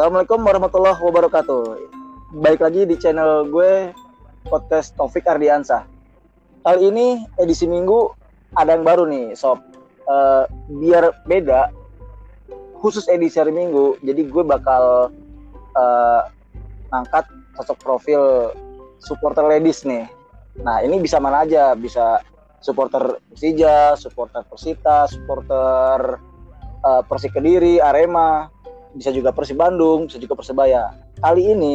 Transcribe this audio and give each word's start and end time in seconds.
Assalamualaikum 0.00 0.40
warahmatullahi 0.48 0.96
wabarakatuh. 0.96 1.62
Baik 2.40 2.64
lagi 2.64 2.88
di 2.88 2.96
channel 2.96 3.44
gue 3.52 3.92
podcast 4.48 4.96
Taufik 4.96 5.28
Ardiansah. 5.28 5.84
Kali 6.64 6.88
ini 6.88 7.20
edisi 7.36 7.68
minggu 7.68 8.08
ada 8.56 8.80
yang 8.80 8.80
baru 8.80 9.04
nih, 9.04 9.36
sob. 9.36 9.60
Uh, 10.08 10.48
biar 10.80 11.12
beda, 11.28 11.68
khusus 12.80 13.12
edisi 13.12 13.36
hari 13.44 13.52
minggu, 13.52 14.00
jadi 14.00 14.24
gue 14.24 14.40
bakal 14.40 15.12
uh, 15.76 16.22
angkat 16.96 17.28
sosok 17.60 17.76
profil 17.84 18.56
supporter 19.04 19.44
ladies 19.52 19.84
nih. 19.84 20.08
Nah 20.64 20.80
ini 20.80 20.96
bisa 20.96 21.20
mana 21.20 21.44
aja, 21.44 21.76
bisa 21.76 22.24
supporter 22.64 23.20
Persija, 23.28 24.00
supporter 24.00 24.48
Persita, 24.48 25.04
supporter 25.12 26.16
uh, 26.88 27.04
Persik 27.04 27.36
Kediri, 27.36 27.84
Arema, 27.84 28.48
bisa 28.94 29.10
juga 29.10 29.30
Persib 29.30 29.58
Bandung, 29.58 30.10
bisa 30.10 30.18
juga 30.18 30.34
Persebaya. 30.34 30.94
Kali 31.20 31.54
ini 31.54 31.74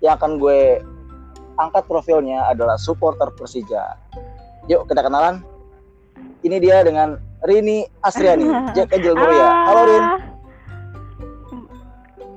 yang 0.00 0.16
akan 0.16 0.40
gue 0.40 0.80
angkat 1.56 1.84
profilnya 1.84 2.48
adalah 2.48 2.80
supporter 2.80 3.28
Persija. 3.34 3.96
Yuk 4.66 4.88
kita 4.88 5.04
kenalan. 5.04 5.44
Ini 6.42 6.58
dia 6.58 6.82
dengan 6.82 7.18
Rini 7.42 7.86
Asriani, 8.02 8.46
Jack 8.74 8.90
Angel 8.90 9.14
Muria. 9.14 9.48
Halo 9.66 9.82
Rin. 9.86 10.04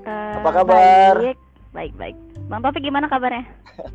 Uh, 0.05 0.33
Apa 0.37 0.49
kabar? 0.53 1.13
Baik, 1.17 1.37
baik, 1.73 1.93
baik. 1.97 2.15
Bang 2.45 2.61
Taufik 2.61 2.85
gimana 2.85 3.09
kabarnya? 3.09 3.41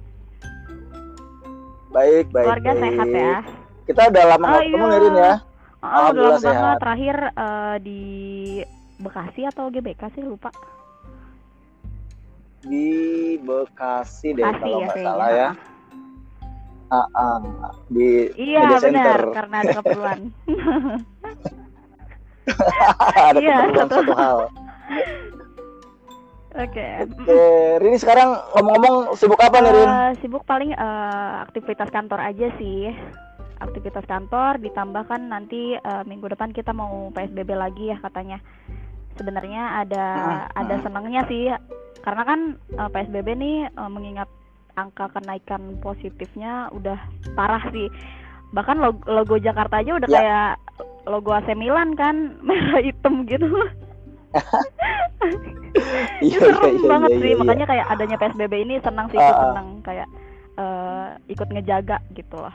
baik, 1.95 2.27
baik. 2.31 2.47
Keluarga 2.51 2.73
baik. 2.75 2.83
sehat 2.83 3.07
ya? 3.09 3.35
Kita 3.87 4.01
udah 4.11 4.25
lama 4.27 4.47
Oh, 4.47 4.59
ketemu 4.59 4.87
iya. 4.87 4.99
Rin 4.99 5.15
ya. 5.15 5.33
Oh, 5.81 5.87
udah 5.87 5.87
Alhamdulillah 5.87 6.27
lama 6.27 6.35
banget. 6.35 6.51
sehat. 6.51 6.77
Terakhir 6.83 7.17
eh, 7.31 7.77
di 7.81 8.01
Bekasi 9.01 9.49
atau 9.49 9.73
GBK 9.73 10.13
sih 10.13 10.23
lupa. 10.23 10.53
Di 12.61 12.89
Bekasi 13.41 14.37
deh 14.37 14.45
Bekasi 14.45 14.61
kalau 14.61 14.69
ya 14.69 14.77
nggak 14.85 14.95
kayaknya. 14.95 15.09
salah 15.09 15.31
ya. 15.33 15.51
Ah, 16.91 17.07
ah, 17.15 17.39
di 17.87 18.27
Iya 18.35 18.67
media 18.67 18.79
benar, 18.83 19.21
karena 19.31 19.57
ada 19.63 19.73
keperluan. 19.79 20.21
ada 23.31 23.39
Iya, 23.39 23.57
keperluan 23.71 23.79
satu 23.79 23.95
satu 24.03 24.13
hal. 24.19 24.39
Oke. 26.51 26.87
Oke, 27.07 27.43
Rini 27.79 27.95
sekarang 27.95 28.35
ngomong-ngomong 28.59 29.15
sibuk 29.15 29.39
apa 29.39 29.63
nih 29.63 29.71
Rin? 29.71 29.87
Eh, 29.87 30.11
sibuk 30.19 30.43
paling 30.43 30.75
eh, 30.75 31.33
aktivitas 31.47 31.95
kantor 31.95 32.19
aja 32.19 32.51
sih. 32.59 32.91
Aktivitas 33.63 34.03
kantor 34.11 34.59
ditambah 34.59 35.07
kan 35.07 35.31
nanti 35.31 35.79
eh, 35.79 36.03
minggu 36.11 36.27
depan 36.27 36.51
kita 36.51 36.75
mau 36.75 37.15
PSBB 37.15 37.55
lagi 37.55 37.95
ya 37.95 38.03
katanya. 38.03 38.43
Sebenarnya 39.21 39.85
ada 39.85 40.05
Hmm, 40.17 40.65
ada 40.65 40.75
senangnya 40.81 41.23
sih 41.29 41.53
karena 42.01 42.23
kan 42.25 42.41
eh, 42.73 42.89
PSBB 42.89 43.29
nih 43.37 43.57
eh, 43.69 43.91
mengingat 43.93 44.33
angka 44.81 45.13
kenaikan 45.13 45.77
positifnya 45.85 46.73
udah 46.73 46.97
parah 47.37 47.61
sih. 47.69 47.93
Bahkan 48.57 48.81
logo, 48.81 49.05
logo 49.05 49.37
Jakarta 49.37 49.85
aja 49.85 50.01
udah 50.01 50.09
Ya. 50.09 50.17
kayak 50.17 50.51
logo 51.05 51.37
AC 51.37 51.53
Milan 51.53 51.93
kan 52.01 52.33
merah 52.47 52.81
hitam 52.81 53.29
gitu. 53.29 53.45
Itu 56.25 56.39
serem 56.41 56.65
iya, 56.65 56.81
iya, 56.81 56.89
banget 56.89 57.11
iya, 57.13 57.21
sih 57.21 57.31
iya. 57.35 57.39
makanya 57.39 57.67
kayak 57.69 57.87
adanya 57.93 58.17
PSBB 58.17 58.55
ini 58.65 58.75
senang 58.81 59.07
sih 59.13 59.19
ah. 59.21 59.37
senang 59.53 59.69
kayak 59.85 60.09
eh, 60.57 61.07
ikut 61.29 61.49
ngejaga 61.53 62.01
gitu 62.17 62.37
loh. 62.41 62.55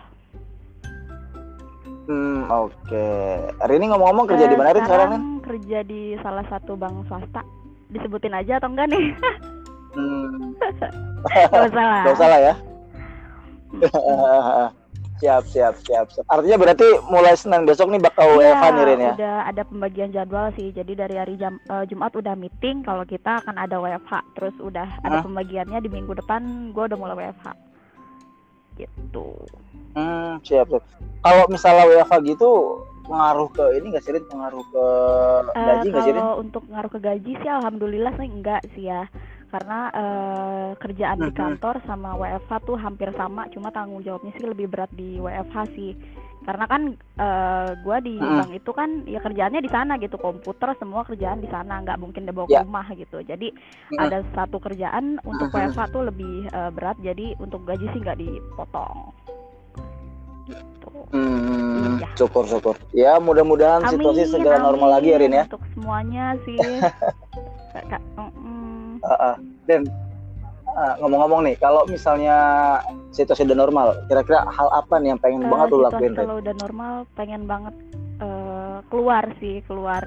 Hmm, 2.05 2.45
oke. 2.47 3.07
Rini 3.61 3.85
ngomong-ngomong 3.87 4.25
kerja 4.27 4.45
di 4.45 4.53
Eh, 4.53 4.59
mana 4.59 4.71
Rin 4.71 4.83
sekarang 4.83 5.09
Rin? 5.09 5.23
kerja 5.41 5.79
di 5.81 6.01
salah 6.19 6.45
satu 6.45 6.73
bank 6.73 7.05
swasta. 7.05 7.41
Disebutin 7.87 8.31
aja 8.31 8.57
atau 8.57 8.69
enggak 8.69 8.89
nih? 8.89 9.05
Hmm, 9.91 10.53
Gak 11.51 11.65
usah 11.65 11.81
lah. 11.81 12.03
gak 12.03 12.13
usah 12.13 12.27
lah 12.27 12.39
ya. 12.39 12.53
siap, 15.15 15.43
siap, 15.47 15.73
siap, 15.81 16.05
siap. 16.09 16.25
Artinya 16.27 16.57
berarti 16.57 16.87
mulai 17.07 17.33
Senin 17.33 17.63
besok 17.63 17.87
nih 17.87 17.97
bakal 17.99 18.35
Iya, 18.35 18.51
WFH 18.51 18.63
nih 18.69 18.83
Rin 18.85 18.99
ya? 18.99 19.13
udah 19.15 19.37
ada 19.47 19.61
pembagian 19.63 20.09
jadwal 20.11 20.51
sih. 20.53 20.69
Jadi 20.69 20.91
dari 20.93 21.15
hari 21.15 21.35
jam, 21.35 21.57
eh, 21.63 21.83
Jumat 21.85 22.13
udah 22.13 22.35
meeting 22.35 22.83
kalau 22.83 23.01
kita 23.01 23.39
akan 23.39 23.55
ada 23.55 23.79
WFH. 23.79 24.13
Terus 24.35 24.55
udah 24.59 24.85
ada 25.01 25.23
pembagiannya 25.23 25.79
di 25.79 25.89
minggu 25.89 26.13
depan. 26.15 26.41
Gue 26.69 26.85
udah 26.85 26.99
mulai 26.99 27.15
WFH. 27.25 27.47
Gitu. 28.75 29.27
Hmm, 29.95 30.43
siap, 30.43 30.67
siap. 30.67 30.83
Kalau 31.23 31.43
misalnya 31.47 31.87
WFH 31.87 32.13
gitu 32.27 32.51
pengaruh 33.05 33.49
ke 33.53 33.63
ini 33.79 33.95
nggak 33.95 34.03
sih? 34.03 34.11
Pengaruh 34.27 34.65
ke 34.69 34.85
Eh, 35.55 35.63
gaji 35.63 35.87
nggak 35.89 36.03
sih 36.03 36.11
Rin? 36.11 36.19
kalau 36.19 36.35
untuk 36.41 36.63
ngaruh 36.67 36.91
ke 36.91 36.99
gaji 36.99 37.31
sih 37.39 37.49
alhamdulillah 37.49 38.13
sih 38.19 38.27
enggak 38.27 38.61
sih 38.75 38.85
ya 38.91 39.07
karena 39.53 39.79
eh, 39.93 40.69
kerjaan 40.83 41.19
di 41.21 41.31
kantor 41.31 41.79
sama 41.87 42.17
WFH 42.19 42.51
tuh 42.67 42.75
hampir 42.75 43.07
sama 43.15 43.47
cuma 43.53 43.71
tanggung 43.71 44.03
jawabnya 44.03 44.35
sih 44.35 44.43
lebih 44.43 44.67
berat 44.67 44.91
di 44.91 45.15
WFH 45.15 45.55
sih 45.71 45.95
karena 46.45 46.65
kan 46.65 46.81
eh, 47.17 47.69
gua 47.81 47.97
di 47.99 48.15
Mhm. 48.15 48.37
bank 48.37 48.51
itu 48.53 48.71
kan 48.71 48.89
ya 49.03 49.17
kerjaannya 49.17 49.59
di 49.59 49.71
sana 49.73 49.97
gitu 49.97 50.15
komputer 50.15 50.77
semua 50.77 51.01
kerjaan 51.01 51.41
di 51.41 51.49
sana 51.49 51.81
nggak 51.81 51.97
mungkin 51.97 52.23
dibawa 52.23 52.45
Ya. 52.45 52.61
ke 52.61 52.69
rumah 52.69 52.87
gitu 52.93 53.17
jadi 53.19 53.49
Mhm. 53.89 53.99
ada 53.99 54.17
satu 54.31 54.61
kerjaan 54.61 55.17
untuk 55.23 55.49
Mhm. 55.49 55.55
WFH 55.73 55.81
tuh 55.89 56.03
lebih 56.05 56.45
eh, 56.47 56.71
berat 56.71 56.97
jadi 57.01 57.33
untuk 57.37 57.65
gaji 57.65 57.89
sih 57.89 57.99
nggak 57.99 58.19
dipotong 58.19 59.09
gitu 60.45 60.89
Hmm, 61.09 61.97
Iya. 61.97 62.09
syukur, 62.15 62.45
syukur. 62.45 62.75
Ya, 62.91 63.17
mudah-mudahan 63.17 63.81
situasi 63.87 64.27
segera 64.27 64.61
normal 64.61 64.93
lagi 64.93 65.09
ya 65.09 65.17
Rin 65.17 65.33
ya. 65.33 65.43
Untuk 65.43 65.65
semuanya 65.73 66.37
sih. 66.45 66.59
Kak, 67.91 68.01
mm, 68.15 69.01
Ah, 69.01 69.33
ah. 69.33 69.35
Dan 69.65 69.89
ngomong-ngomong 70.75 71.41
nih, 71.43 71.55
kalau 71.55 71.87
misalnya 71.87 72.35
situasi 73.09 73.43
udah 73.43 73.57
normal, 73.57 73.87
kira-kira 74.05 74.43
hal 74.45 74.67
apa 74.69 74.99
nih 74.99 75.15
yang 75.15 75.21
pengen 75.21 75.43
eh, 75.43 75.49
banget 75.49 75.67
lu 75.71 75.79
lakuin, 75.81 76.13
kalau 76.13 76.35
udah 76.37 76.53
normal 76.59 76.93
pengen 77.13 77.43
banget 77.45 77.75
eh, 78.19 78.77
keluar 78.87 79.23
sih 79.39 79.63
keluar. 79.63 80.03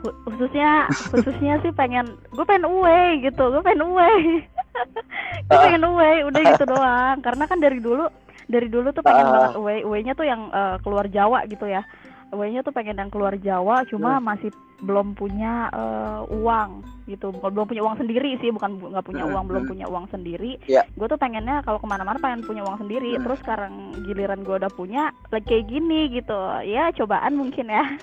Khu- 0.00 0.16
khususnya 0.24 0.88
khususnya 1.12 1.60
sih 1.60 1.70
pengen 1.70 2.18
gue 2.28 2.44
pengen 2.44 2.66
away 2.66 3.20
gitu 3.20 3.52
gue 3.52 3.60
pengen 3.60 3.84
away 3.84 4.42
gue 5.46 5.58
pengen 5.60 5.84
away 5.84 6.24
udah 6.24 6.42
gitu 6.48 6.64
doang. 6.72 7.16
Karena 7.20 7.44
kan 7.44 7.58
dari 7.58 7.78
dulu 7.78 8.08
dari 8.50 8.66
dulu 8.66 8.90
tuh 8.90 9.04
pengen 9.04 9.26
Ah. 9.26 9.32
banget 9.32 9.52
away 9.54 9.78
away-nya 9.84 10.12
tuh 10.12 10.26
yang 10.26 10.50
eh, 10.50 10.76
keluar 10.80 11.06
Jawa 11.06 11.46
gitu 11.46 11.70
ya 11.70 11.86
away-nya 12.30 12.60
tuh 12.60 12.70
pengen 12.70 12.94
yang 12.96 13.08
keluar 13.08 13.34
Jawa 13.36 13.82
cuma 13.84 14.16
Hmm. 14.16 14.24
masih 14.24 14.50
belum 14.80 15.12
punya 15.12 15.68
eh, 15.68 16.20
uang 16.32 16.70
gitu. 17.04 17.30
Belum 17.32 17.64
punya 17.64 17.82
uang 17.82 17.96
sendiri 17.96 18.38
sih 18.38 18.48
bukan 18.48 18.76
bu- 18.76 18.88
nggak 18.88 19.04
punya 19.04 19.22
Hmm, 19.22 19.32
uang 19.32 19.44
belum 19.46 19.64
punya 19.66 19.86
uang 19.86 20.06
sendiri. 20.08 20.56
Ya. 20.64 20.86
gue 20.88 21.06
tuh 21.06 21.16
pengennya 21.16 21.60
kalau 21.60 21.76
ke 21.76 21.86
mana-mana 21.86 22.16
pengen 22.16 22.40
punya 22.42 22.62
uang 22.62 22.78
sendiri. 22.78 23.12
Hmm. 23.12 23.22
terus 23.22 23.38
sekarang 23.40 23.74
giliran 24.02 24.40
gue 24.40 24.56
udah 24.56 24.70
punya 24.70 25.02
lagi 25.28 25.46
kayak 25.46 25.66
gini 25.66 26.08
gitu. 26.10 26.38
Ya 26.64 26.88
cobaan 26.92 27.34
mungkin 27.34 27.66
ya. 27.66 27.84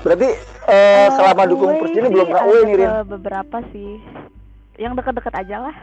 Berarti 0.00 0.28
eh, 0.66 1.08
selama 1.10 1.42
Eh, 1.42 1.48
dukung 1.48 1.68
away 1.68 1.80
Persija 1.80 1.98
ini 2.00 2.06
sih 2.06 2.12
belum 2.12 2.26
Rin? 2.26 2.34
ke 2.80 2.94
beberapa 3.06 3.56
sih. 3.70 3.90
Yang 4.76 4.92
deket-deket 4.96 5.34
aja 5.36 5.56
lah 5.60 5.76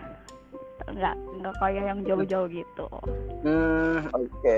nggak 0.88 1.16
nggak 1.38 1.56
kayak 1.58 1.84
yang 1.86 2.00
jauh-jauh 2.02 2.48
gitu 2.48 2.88
Hmm, 3.38 4.08
oke. 4.10 4.58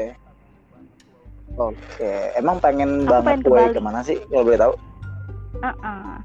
Oke, 1.52 2.12
emang 2.34 2.58
pengen 2.58 3.04
Aku 3.04 3.10
banget 3.12 3.26
pengen 3.26 3.42
ke 3.42 3.50
away 3.50 3.66
Bali. 3.66 3.76
ke 3.76 3.82
mana 3.82 4.00
sih? 4.00 4.18
Kalau 4.24 4.46
boleh 4.46 4.60
tahu? 4.60 4.74
Uh-uh. 5.60 6.18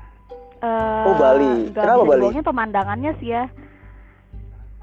Eh, 0.60 1.04
Oh, 1.04 1.14
Bali. 1.16 1.50
nggak 1.66 1.82
Kenapa 1.82 2.04
Bali? 2.04 2.40
pemandangannya 2.42 3.12
sih 3.18 3.28
ya. 3.32 3.44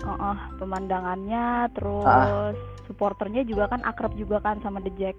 Uh-uh, 0.01 0.37
pemandangannya 0.57 1.45
terus 1.71 2.03
Ah. 2.03 2.49
supporternya 2.83 3.45
juga 3.45 3.69
kan 3.69 3.85
akrab 3.85 4.11
juga 4.13 4.41
kan 4.41 4.57
sama 4.59 4.81
The 4.81 4.91
Jack. 4.91 5.15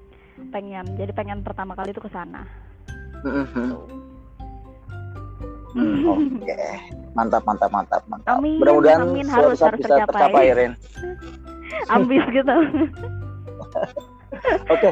Pengen. 0.51 0.99
Jadi 0.99 1.15
pengen 1.15 1.41
pertama 1.41 1.73
kali 1.73 1.95
itu 1.95 2.03
ke 2.03 2.11
sana. 2.11 2.43
Hmm, 3.23 3.47
hmm. 3.47 3.71
Hmm, 5.73 6.09
Oke, 6.43 6.57
mantap, 7.13 7.43
mantap, 7.45 7.71
mantap, 7.71 8.03
mantap. 8.07 8.37
Amin, 8.39 8.59
Mudah-mudahan 8.61 9.01
amin. 9.05 9.25
suatu 9.27 9.49
Harus- 9.49 9.59
saat 9.59 9.69
harus 9.73 9.81
bisa 9.81 9.89
tercapai. 9.91 10.13
tercapai, 10.13 10.45
Rin. 10.55 10.73
Ambis 11.95 12.25
gitu. 12.31 12.55
Oke. 14.75 14.91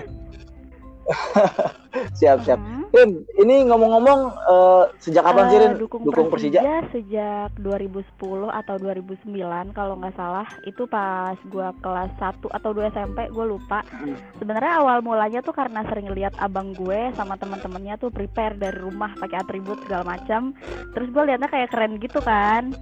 siap, 2.14 2.38
siap. 2.42 2.58
Hmm. 2.58 2.79
Rin, 2.90 3.22
ini 3.38 3.70
ngomong-ngomong 3.70 4.20
eh, 4.34 4.84
sejak 4.98 5.22
kapan 5.22 5.44
sih 5.46 5.56
Eh, 5.56 5.62
Rin 5.62 5.72
dukung, 5.78 6.02
dukung 6.02 6.26
Persija? 6.26 6.58
sejak 6.90 7.54
2010 7.62 8.50
atau 8.50 8.74
2009 8.82 9.70
kalau 9.70 9.94
nggak 9.94 10.18
salah. 10.18 10.46
Itu 10.66 10.90
pas 10.90 11.38
gua 11.46 11.70
kelas 11.78 12.10
1 12.18 12.50
atau 12.50 12.70
2 12.74 12.90
SMP 12.90 13.30
gue 13.30 13.46
lupa. 13.46 13.86
Hmm. 13.94 14.18
sebenarnya 14.42 14.82
awal 14.82 14.98
mulanya 15.06 15.38
tuh 15.44 15.54
karena 15.54 15.86
sering 15.86 16.10
lihat 16.10 16.34
abang 16.40 16.74
gue 16.74 17.14
sama 17.14 17.38
teman-temannya 17.38 17.94
tuh 18.00 18.10
prepare 18.10 18.58
dari 18.58 18.78
rumah 18.80 19.14
pakai 19.22 19.38
atribut 19.38 19.78
segala 19.86 20.18
macam. 20.18 20.50
Terus 20.90 21.08
gue 21.14 21.22
liatnya 21.30 21.46
kayak 21.46 21.70
keren 21.70 21.94
gitu 22.02 22.18
kan. 22.26 22.74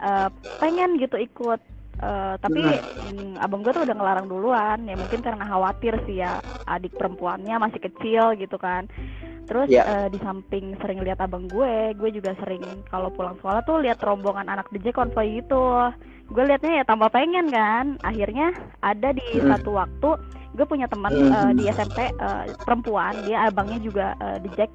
Eh, 0.00 0.28
pengen 0.56 0.96
gitu 0.96 1.20
ikut. 1.20 1.60
Eh, 2.00 2.34
tapi 2.40 2.64
mm, 2.64 3.44
abang 3.44 3.60
gue 3.60 3.76
tuh 3.76 3.84
udah 3.84 3.92
ngelarang 3.92 4.24
duluan. 4.24 4.88
Ya 4.88 4.96
mungkin 4.96 5.20
karena 5.20 5.44
khawatir 5.44 6.00
sih 6.08 6.24
ya 6.24 6.40
adik 6.64 6.96
perempuannya 6.96 7.60
masih 7.60 7.80
kecil 7.82 8.32
gitu 8.40 8.56
kan 8.56 8.88
terus 9.50 9.66
Iya. 9.66 9.82
eh, 9.82 10.08
di 10.08 10.18
samping 10.18 10.78
sering 10.78 11.02
lihat 11.02 11.18
abang 11.18 11.44
gue 11.44 11.90
gue 11.92 12.10
juga 12.12 12.38
sering 12.38 12.62
kalau 12.86 13.10
pulang 13.10 13.34
sekolah 13.34 13.60
tuh 13.60 13.82
lihat 13.82 13.98
rombongan 13.98 14.46
anak 14.46 14.70
DJ 14.70 14.94
konvoy 14.94 15.42
gitu 15.42 15.90
gue 16.30 16.42
liatnya 16.46 16.80
ya 16.80 16.84
tambah 16.86 17.10
pengen 17.10 17.50
kan 17.50 17.98
akhirnya 18.00 18.54
ada 18.78 19.10
di 19.10 19.26
Mm. 19.34 19.50
satu 19.50 19.74
waktu 19.74 20.10
gue 20.52 20.62
punya 20.64 20.86
teman 20.86 21.10
Mm. 21.10 21.28
eh, 21.28 21.50
di 21.52 21.64
SMP 21.68 21.98
eh, 22.06 22.44
perempuan 22.60 23.26
dia 23.26 23.50
abangnya 23.50 23.82
juga 23.82 24.06
eh, 24.16 24.38
di 24.38 24.48
Jack 24.54 24.70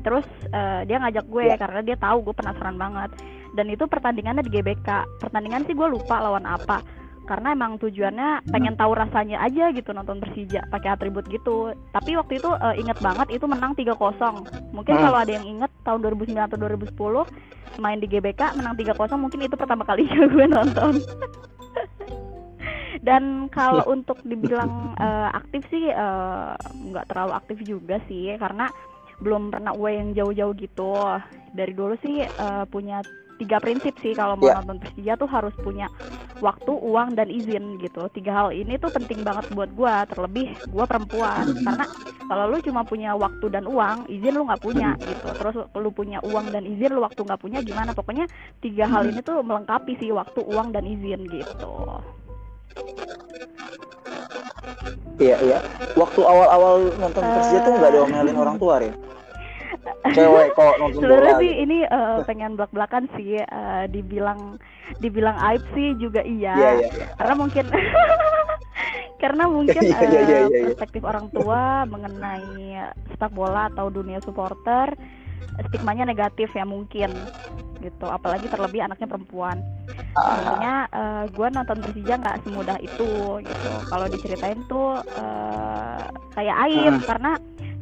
terus 0.00 0.24
eh, 0.48 0.86
dia 0.86 0.96
ngajak 0.96 1.26
gue 1.26 1.44
Ya. 1.44 1.58
karena 1.58 1.82
dia 1.82 1.98
tahu 1.98 2.22
gue 2.22 2.32
penasaran 2.32 2.78
banget 2.78 3.10
dan 3.50 3.66
itu 3.66 3.82
pertandingannya 3.84 4.46
di 4.46 4.52
GBK 4.52 4.88
pertandingan 5.18 5.66
sih 5.66 5.74
gue 5.74 5.88
lupa 5.90 6.22
lawan 6.22 6.46
apa 6.46 6.78
karena 7.30 7.54
emang 7.54 7.78
tujuannya 7.78 8.50
pengen 8.50 8.74
tahu 8.74 8.98
rasanya 8.98 9.38
aja 9.38 9.70
gitu 9.70 9.94
nonton 9.94 10.18
Persija 10.18 10.66
pakai 10.66 10.98
atribut 10.98 11.22
gitu. 11.30 11.70
Tapi 11.94 12.18
waktu 12.18 12.42
itu 12.42 12.50
eh, 12.58 12.82
inget 12.82 12.98
banget 12.98 13.30
itu 13.30 13.46
menang 13.46 13.78
3-0 13.78 13.94
mungkin 14.74 14.94
Hmm. 14.98 15.04
kalau 15.06 15.18
ada 15.22 15.38
yang 15.38 15.46
inget 15.46 15.70
tahun 15.86 16.02
2009 16.02 16.50
atau 16.50 16.58
2010 16.58 17.22
main 17.78 18.02
di 18.02 18.10
GBK 18.10 18.58
menang 18.58 18.74
3-0 18.74 19.14
mungkin 19.14 19.46
itu 19.46 19.54
pertama 19.54 19.86
kalinya 19.86 20.26
gue 20.34 20.46
nonton. 20.50 20.98
Dan 23.06 23.46
kalau 23.54 23.86
untuk 23.94 24.18
dibilang 24.26 24.98
eh, 24.98 25.30
aktif 25.30 25.62
sih 25.70 25.86
eh, 25.86 26.52
nggak 26.58 27.14
terlalu 27.14 27.32
aktif 27.38 27.62
juga 27.62 28.02
sih 28.10 28.34
karena 28.42 28.66
belum 29.22 29.54
pernah 29.54 29.70
gue 29.78 29.90
yang 29.94 30.18
jauh-jauh 30.18 30.58
gitu. 30.58 30.98
Dari 31.54 31.78
dulu 31.78 31.94
sih 32.02 32.26
eh, 32.26 32.64
punya 32.66 33.06
tiga 33.40 33.56
prinsip 33.56 33.96
sih 34.04 34.12
kalau 34.12 34.36
mau 34.36 34.52
Ya. 34.52 34.60
nonton 34.60 34.76
Persija 34.84 35.16
tuh 35.16 35.24
harus 35.32 35.56
punya 35.64 35.88
waktu, 36.44 36.72
uang 36.72 37.16
dan 37.16 37.32
izin 37.32 37.80
gitu. 37.80 38.04
Tiga 38.12 38.36
hal 38.36 38.48
ini 38.52 38.76
tuh 38.76 38.92
penting 38.92 39.24
banget 39.24 39.48
buat 39.56 39.72
gua, 39.72 40.04
terlebih 40.04 40.52
gua 40.68 40.84
perempuan. 40.84 41.48
Karena 41.64 41.84
kalau 42.28 42.44
lu 42.52 42.60
cuma 42.60 42.84
punya 42.84 43.16
waktu 43.16 43.46
dan 43.48 43.64
uang, 43.64 44.12
izin 44.12 44.36
lu 44.36 44.44
nggak 44.44 44.60
punya 44.60 44.92
gitu. 45.00 45.28
Terus 45.32 45.54
lu 45.72 45.90
punya 45.90 46.20
uang 46.20 46.52
dan 46.52 46.68
izin, 46.68 46.92
lu 46.92 47.00
waktu 47.00 47.20
nggak 47.24 47.40
punya 47.40 47.58
gimana? 47.64 47.96
Pokoknya 47.96 48.28
tiga 48.60 48.84
hal 48.84 49.08
ini 49.08 49.24
tuh 49.24 49.40
melengkapi 49.40 49.96
sih 49.96 50.12
waktu, 50.12 50.44
uang 50.44 50.76
dan 50.76 50.84
izin 50.84 51.24
gitu. 51.32 51.72
Iya 55.20 55.36
iya. 55.44 55.58
Waktu 55.96 56.20
awal-awal 56.24 56.96
nonton 56.96 57.24
Persija 57.24 57.60
tuh 57.64 57.72
nggak 57.76 57.92
diomelin 57.92 58.36
orang 58.40 58.56
tua, 58.56 58.80
Rin. 58.80 58.94
Cewek 60.10 60.48
kok 60.52 60.74
nonton 60.76 60.98
Sebenarnya 60.98 61.34
sih 61.38 61.50
gitu. 61.50 61.62
ini 61.62 61.78
eh, 61.84 62.18
pengen 62.24 62.56
belak-belakan 62.56 63.04
sih, 63.14 63.38
eh, 63.38 63.84
dibilang 63.86 64.58
dibilang 64.98 65.36
aib 65.46 65.62
sih 65.72 65.94
juga 65.96 66.20
iya. 66.22 66.54
Iya 66.54 66.70
iya. 66.74 66.88
iya. 66.90 67.06
karena 67.14 67.34
mungkin 67.36 67.64
karena 69.22 69.44
mungkin 69.46 69.82
Iya, 69.82 69.98
iya, 70.00 70.08
eh, 70.08 70.24
iya, 70.24 70.38
iya. 70.48 70.62
perspektif 70.66 71.02
orang 71.04 71.28
tua 71.28 71.84
mengenai 71.84 72.80
sepak 73.08 73.30
bola 73.30 73.68
atau 73.68 73.86
dunia 73.86 74.18
supporter 74.18 74.96
stigmanya 75.68 76.08
negatif 76.08 76.48
ya 76.50 76.64
mungkin 76.64 77.12
gitu 77.80 78.06
apalagi 78.06 78.48
terlebih 78.48 78.80
anaknya 78.80 79.08
perempuan 79.08 79.60
Ah, 80.10 80.24
sebenarnya 80.26 80.74
gue 81.28 81.46
nonton 81.50 81.78
Persija 81.80 82.14
nggak 82.16 82.38
semudah 82.42 82.76
itu 82.80 83.10
gitu 83.40 83.70
kalau 83.86 84.06
diceritain 84.06 84.58
tuh 84.66 84.98
eh, 85.00 86.02
kayak 86.32 86.56
aib 86.66 86.94
Hmm. 86.96 87.04
karena 87.04 87.32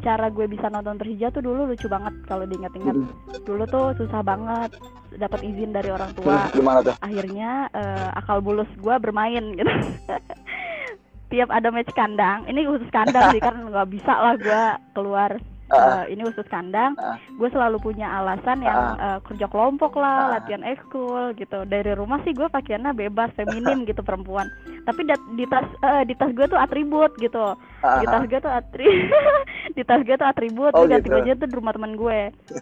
cara 0.09 0.33
gue 0.33 0.49
bisa 0.49 0.67
nonton 0.67 0.97
Persija 0.97 1.29
tuh 1.29 1.45
dulu 1.45 1.69
lucu 1.69 1.85
banget 1.85 2.17
kalau 2.25 2.49
diingat-ingat 2.49 2.97
Hmm. 2.97 3.13
dulu 3.45 3.69
tuh 3.69 3.93
susah 3.95 4.25
banget 4.25 4.73
dapat 5.15 5.41
izin 5.43 5.71
dari 5.71 5.93
orang 5.93 6.17
tua 6.17 6.49
gimana 6.49 6.81
tuh? 6.81 6.97
akhirnya 6.99 7.69
eh, 7.71 8.09
akal 8.17 8.41
bulus 8.41 8.71
gue 8.75 8.95
bermain 8.97 9.45
gitu 9.53 9.69
tiap 11.31 11.53
ada 11.53 11.69
match 11.69 11.93
kandang 11.93 12.49
ini 12.49 12.65
khusus 12.65 12.89
kandang 12.89 13.29
sih 13.31 13.43
kan 13.45 13.69
nggak 13.69 13.89
bisa 13.93 14.15
lah 14.15 14.35
gue 14.35 14.63
keluar 14.93 15.37
Eh, 15.69 16.05
ini 16.11 16.23
khusus 16.23 16.47
kandang. 16.47 16.97
Ah. 16.97 17.21
gue 17.31 17.49
selalu 17.49 17.77
punya 17.79 18.09
alasan 18.15 18.61
yang 18.61 18.79
eh, 18.97 19.19
kerja 19.23 19.47
kelompok 19.47 19.95
lah 19.95 20.19
Ah. 20.19 20.31
latihan 20.35 20.65
ekskul 20.65 21.33
gitu. 21.35 21.63
Dari 21.65 21.93
rumah 21.93 22.19
sih 22.21 22.33
gue 22.33 22.47
pakaiannya 22.47 22.93
bebas 22.95 23.29
feminim 23.35 23.85
gitu 23.85 24.01
perempuan. 24.01 24.49
Tapi 24.83 25.05
dat- 25.05 25.29
di 25.33 25.45
tas 25.45 25.69
eh, 25.83 26.03
di 26.05 26.15
tas 26.15 26.31
gue 26.31 26.47
tuh 26.47 26.57
atribut 26.57 27.13
gitu. 27.17 27.53
Ah, 27.79 28.01
di 28.01 28.07
tas 28.07 28.25
gue 28.25 28.39
tuh 28.39 28.49
atri 28.51 28.89
di 29.77 29.83
tas 29.83 30.01
gue 30.01 30.15
tuh 30.15 30.25
atribut. 30.27 30.73
Oh, 30.73 30.83
gue 30.83 30.91
ganti 30.91 31.07
gitu. 31.07 31.15
baju 31.15 31.31
tuh 31.35 31.47
di 31.47 31.55
rumah 31.55 31.73
teman 31.73 31.93
gue 31.95 32.21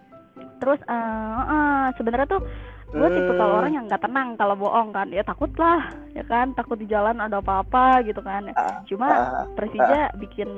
terus 0.57 0.81
eh 0.83 1.41
eh, 1.47 1.87
sebenarnya 1.95 2.29
tuh 2.29 2.41
gue 2.89 3.09
tipe 3.11 3.29
Hmm. 3.29 3.37
kalau 3.37 3.55
orang 3.59 3.73
yang 3.73 3.85
nggak 3.87 3.99
tenang 4.01 4.29
kalau 4.35 4.55
bohong 4.55 4.91
kan 4.91 5.11
ya 5.11 5.21
takut 5.21 5.51
lah 5.57 5.83
ya 6.13 6.23
kan 6.23 6.55
takut 6.55 6.75
di 6.75 6.87
jalan 6.87 7.19
ada 7.19 7.39
apa-apa 7.39 8.01
gitu 8.03 8.21
kan 8.21 8.47
Ah, 8.53 8.81
cuma 8.85 9.07
ah, 9.07 9.45
Persija 9.53 10.15
bikin 10.17 10.49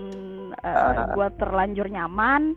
eh, 0.54 0.68
Ah. 0.68 1.08
gue 1.10 1.26
terlanjur 1.36 1.88
nyaman 1.88 2.52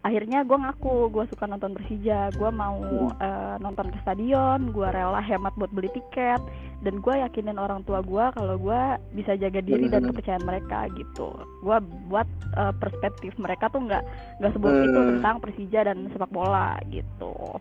akhirnya 0.00 0.40
gue 0.42 0.56
ngaku 0.56 1.12
gue 1.12 1.28
suka 1.28 1.44
nonton 1.44 1.76
Persija 1.76 2.32
gue 2.32 2.50
mau 2.50 2.80
Hmm. 2.80 3.12
eh, 3.14 3.56
nonton 3.60 3.92
ke 3.92 4.00
stadion 4.00 4.72
gue 4.72 4.88
rela 4.88 5.20
hemat 5.20 5.52
buat 5.54 5.68
beli 5.68 5.92
tiket 5.92 6.40
dan 6.80 6.94
gue 6.98 7.14
yakinin 7.14 7.60
orang 7.60 7.84
tua 7.84 8.00
gue 8.00 8.24
kalau 8.32 8.56
gue 8.56 8.80
bisa 9.12 9.36
jaga 9.36 9.60
diri 9.60 9.86
dan 9.86 10.00
Hmm. 10.00 10.10
kepercayaan 10.10 10.42
mereka 10.42 10.88
gitu 10.90 11.28
gue 11.60 11.76
buat 12.08 12.24
eh, 12.50 12.72
perspektif 12.74 13.36
mereka 13.36 13.68
tuh 13.68 13.84
nggak 13.84 14.00
nggak 14.40 14.52
seburuk 14.54 14.80
itu 14.82 14.96
Hmm. 14.98 15.10
tentang 15.14 15.36
Persija 15.38 15.80
dan 15.84 16.08
sepak 16.08 16.32
bola 16.32 16.80
gitu 16.88 17.60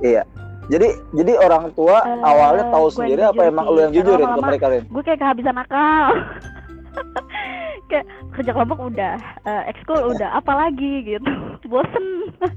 Iya. 0.00 0.22
Jadi 0.68 0.84
jadi 1.12 1.32
orang 1.38 1.72
tua 1.72 2.02
Eh, 2.02 2.20
awalnya 2.22 2.68
tahu 2.68 2.86
sendiri 2.88 3.22
apa 3.22 3.40
emang 3.42 3.66
lu 3.66 3.80
yang 3.80 3.88
Karena 3.88 3.98
jujurin 3.98 4.20
ke 4.20 4.28
lama-lama- 4.28 4.48
mereka, 4.48 4.66
Rin? 4.68 4.84
gue 4.84 5.02
kayak 5.02 5.18
kehabisan 5.18 5.56
akal 5.56 6.06
kayak 7.88 8.04
kerja 8.30 8.50
kelompok 8.52 8.78
udah 8.86 9.14
eh, 9.42 9.62
ekskul 9.66 10.00
udah 10.10 10.28
apalagi 10.34 10.92
gitu 11.06 11.32
bosen 11.72 12.04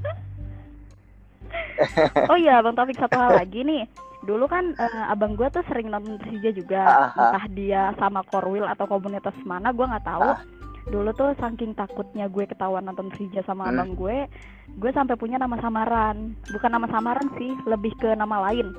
oh 2.27 2.38
iya 2.38 2.59
bang 2.59 2.73
Taufik 2.73 2.97
satu 2.97 3.15
hal 3.15 3.31
lagi 3.38 3.61
nih 3.61 3.83
dulu 4.21 4.45
kan 4.45 4.71
eh, 4.71 5.03
abang 5.07 5.33
gue 5.33 5.47
tuh 5.49 5.63
sering 5.65 5.88
nonton 5.88 6.19
Persija 6.19 6.51
juga 6.51 6.83
Ah, 6.83 6.99
ah. 7.07 7.09
entah 7.31 7.45
dia 7.49 7.81
sama 7.95 8.21
Korwil 8.23 8.63
atau 8.65 8.85
komunitas 8.85 9.33
mana 9.41 9.71
gue 9.71 9.81
nggak 9.83 10.03
tahu 10.03 10.21
Ah. 10.27 10.39
Dulu 10.83 11.12
tuh 11.12 11.36
saking 11.36 11.72
takutnya 11.72 12.25
gue 12.25 12.44
ketahuan 12.44 12.81
nonton 12.81 13.07
Persija 13.07 13.42
sama 13.42 13.66
Hmm. 13.66 13.75
abang 13.75 13.92
gue 13.94 14.18
gue 14.72 14.92
sampai 14.92 15.13
punya 15.13 15.36
nama 15.36 15.57
samaran. 15.57 16.33
Bukan 16.48 16.69
nama 16.69 16.88
samaran 16.88 17.28
sih 17.36 17.51
lebih 17.66 17.94
ke 17.95 18.13
nama 18.13 18.48
lain. 18.48 18.72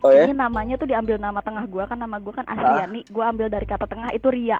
Oh 0.00 0.10
ya? 0.10 0.26
ini 0.26 0.34
namanya 0.34 0.74
tuh 0.74 0.84
diambil 0.84 1.14
nama 1.14 1.38
tengah 1.38 1.62
gua 1.64 1.86
kan 1.86 1.94
nama 1.94 2.18
gua 2.18 2.34
kan 2.34 2.42
Asriani. 2.44 3.06
Gua 3.06 3.30
ambil 3.30 3.46
dari 3.46 3.62
kata 3.62 3.86
tengah 3.86 4.10
itu 4.10 4.26
Ria. 4.26 4.58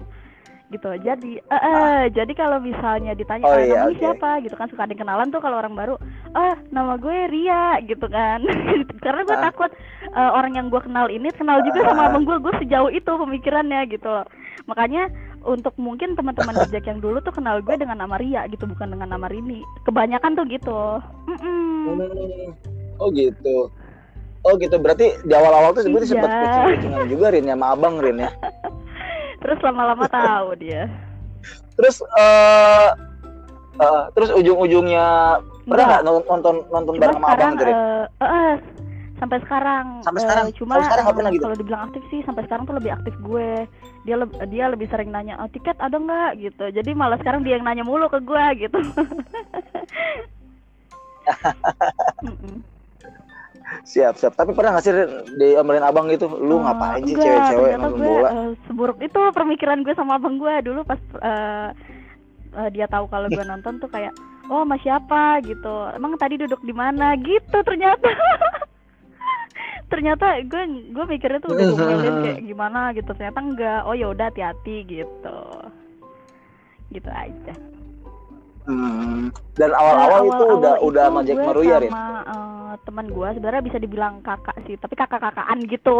Gitu. 0.70 0.87
Jadi 1.02 1.42
eh 1.42 1.62
eh, 1.66 2.00
jadi 2.08 2.30
kalau 2.32 2.56
misalnya 2.56 3.11
ditanya 3.12 3.44
Oh 3.44 3.58
"Eh, 3.58 3.66
iya, 3.66 3.82
namanya 3.82 3.90
oke. 3.90 3.99
siapa? 3.99 4.30
Gitu 4.38 4.54
kan 4.54 4.70
suka 4.70 4.87
ada 4.87 4.94
yang 4.94 5.02
kenalan 5.02 5.28
tuh 5.28 5.42
kalau 5.42 5.58
orang 5.58 5.75
baru 5.75 5.99
ah 6.32 6.54
nama 6.70 6.94
gue 6.94 7.26
Ria. 7.26 7.75
Gitu 7.82 8.06
kan. 8.06 8.38
Karena 9.04 9.26
gue 9.26 9.35
Ah. 9.35 9.44
takut 9.44 9.70
eh, 10.06 10.30
orang 10.30 10.54
yang 10.54 10.70
gua 10.70 10.78
kenal 10.80 11.11
ini 11.11 11.26
kenal 11.35 11.58
juga 11.61 11.90
sama 11.90 12.06
Ah. 12.06 12.08
abang 12.08 12.23
gue 12.23 12.38
gue 12.38 12.54
sejauh 12.62 12.88
itu 12.88 13.11
pemikirannya 13.11 13.82
gitu 13.90 14.06
loh. 14.06 14.26
Makanya 14.64 15.11
untuk 15.44 15.75
mungkin 15.76 16.14
teman-teman 16.14 16.54
Jack 16.72 16.87
yang 16.87 16.99
dulu 16.99 17.18
tuh 17.18 17.30
kenal 17.30 17.58
gue 17.58 17.75
dengan 17.75 17.99
nama 17.99 18.16
Ria 18.16 18.46
gitu 18.46 18.64
bukan 18.64 18.92
dengan 18.92 19.11
nama 19.11 19.26
Rini 19.26 19.61
kebanyakan 19.82 20.34
tuh 20.34 20.46
gitu 20.46 20.80
Mm-mm. 21.28 21.99
Hmm. 21.99 22.50
Oh 22.96 23.11
gitu. 23.11 23.66
Oh 24.42 24.54
gitu. 24.56 24.75
Berarti 24.76 25.18
di 25.22 25.32
awal-awal 25.32 25.70
tuh 25.72 25.82
Iya. 25.82 26.06
sempat 26.06 26.30
kucing-kucingan 26.32 27.02
juga 27.08 27.26
Rin 27.30 27.46
ya 27.46 27.54
sama 27.54 27.66
Abang 27.72 27.99
Rin 27.99 28.18
ya. 28.18 28.30
terus 29.42 29.58
lama-lama 29.58 30.06
tahu 30.06 30.54
dia 30.54 30.87
Terus 31.75 31.99
eh 32.14 32.88
eh, 33.76 34.02
terus 34.14 34.30
ujung-ujungnya 34.30 35.38
pernah 35.64 35.87
nggak 35.88 36.02
nonton 36.04 36.56
nonton, 36.68 36.94
bareng 36.99 37.16
sama 37.18 37.28
Abang 37.32 37.54
Rin? 37.56 37.75
eh, 37.75 38.04
eh, 38.22 38.54
sampai 39.22 39.38
sekarang 39.46 39.86
Sampai 40.02 40.18
eh, 40.18 40.24
sekarang? 40.26 40.46
cuma 40.58 40.74
Kalau 40.74 40.84
sekarang 40.90 41.04
pernah 41.14 41.30
gitu? 41.30 41.44
kalau 41.46 41.54
dibilang 41.54 41.82
aktif 41.86 42.02
sih 42.10 42.20
sampai 42.26 42.42
sekarang 42.44 42.66
tuh 42.66 42.74
lebih 42.74 42.90
aktif 42.90 43.14
gue 43.22 43.70
dia 44.02 44.16
leb- 44.18 44.34
dia 44.50 44.66
lebih 44.66 44.90
sering 44.90 45.14
nanya 45.14 45.38
oh, 45.38 45.46
tiket 45.46 45.78
ada 45.78 45.94
nggak 45.94 46.30
gitu 46.42 46.64
jadi 46.74 46.90
malah 46.92 47.22
sekarang 47.22 47.46
dia 47.46 47.54
yang 47.54 47.62
nanya 47.62 47.86
mulu 47.86 48.10
ke 48.10 48.18
gue 48.18 48.44
gitu. 48.66 48.78
Siap 53.82 54.14
siap. 54.18 54.32
Tapi 54.34 54.52
pernah 54.52 54.76
nggak 54.76 54.84
sih 54.84 54.92
Rin, 54.94 55.10
diomelin 55.38 55.84
Abang 55.86 56.06
gitu? 56.10 56.26
Lu 56.28 56.56
Eh, 56.56 56.64
ngapain 56.66 57.02
sih 57.06 57.16
cewek-cewek 57.16 57.72
nonton 57.78 57.98
gue, 57.98 58.06
bola? 58.06 58.30
eh, 58.30 58.50
seburuk 58.66 58.98
itu 59.00 59.20
pemikiran 59.32 59.80
gue 59.82 59.94
sama 59.96 60.18
abang 60.20 60.36
gue 60.36 60.54
dulu 60.62 60.84
pas 60.84 61.00
eh, 61.22 61.68
eh, 62.60 62.68
dia 62.70 62.86
tahu 62.86 63.08
kalau 63.08 63.28
gue 63.28 63.44
nonton 63.46 63.80
tuh 63.80 63.88
kayak 63.88 64.12
oh 64.52 64.62
sama 64.62 64.76
siapa 64.78 65.40
gitu 65.42 65.88
emang 65.96 66.18
tadi 66.20 66.36
duduk 66.36 66.60
di 66.60 66.74
mana 66.74 67.16
gitu 67.16 67.58
ternyata 67.64 68.08
ternyata 69.92 70.26
gue 70.40 70.62
gue 70.88 71.04
mikirnya 71.06 71.38
tuh 71.38 71.52
udah 71.52 71.66
ngomelin 71.70 72.16
kayak 72.22 72.40
gimana 72.42 72.80
gitu 72.90 73.11
ternyata 73.11 73.38
enggak 73.38 73.80
oh 73.82 73.92
ya 73.92 74.08
udah 74.08 74.26
hati-hati 74.26 74.76
gitu 74.84 75.38
gitu 76.90 77.11
aja 77.11 77.54
Hmm. 78.62 79.26
Dan 79.52 79.75
awal-awal 79.75 80.22
Eh, 80.22 80.28
itu 80.28 80.44
udah 80.46 80.46
awal-awal 80.46 80.87
udah 80.87 81.02
itu 81.02 81.08
sama 81.08 81.20
Jack 81.20 81.34
gue 81.34 81.44
Maruya 81.44 81.76
Rin. 81.76 81.90
sama 81.90 82.06
eh, 82.22 82.72
teman 82.80 83.06
gue 83.08 83.28
sebenarnya 83.32 83.62
bisa 83.64 83.76
dibilang 83.76 84.14
kakak 84.22 84.54
sih 84.62 84.75
tapi 84.76 84.94
kakak-kakaan 84.94 85.58
gitu 85.66 85.99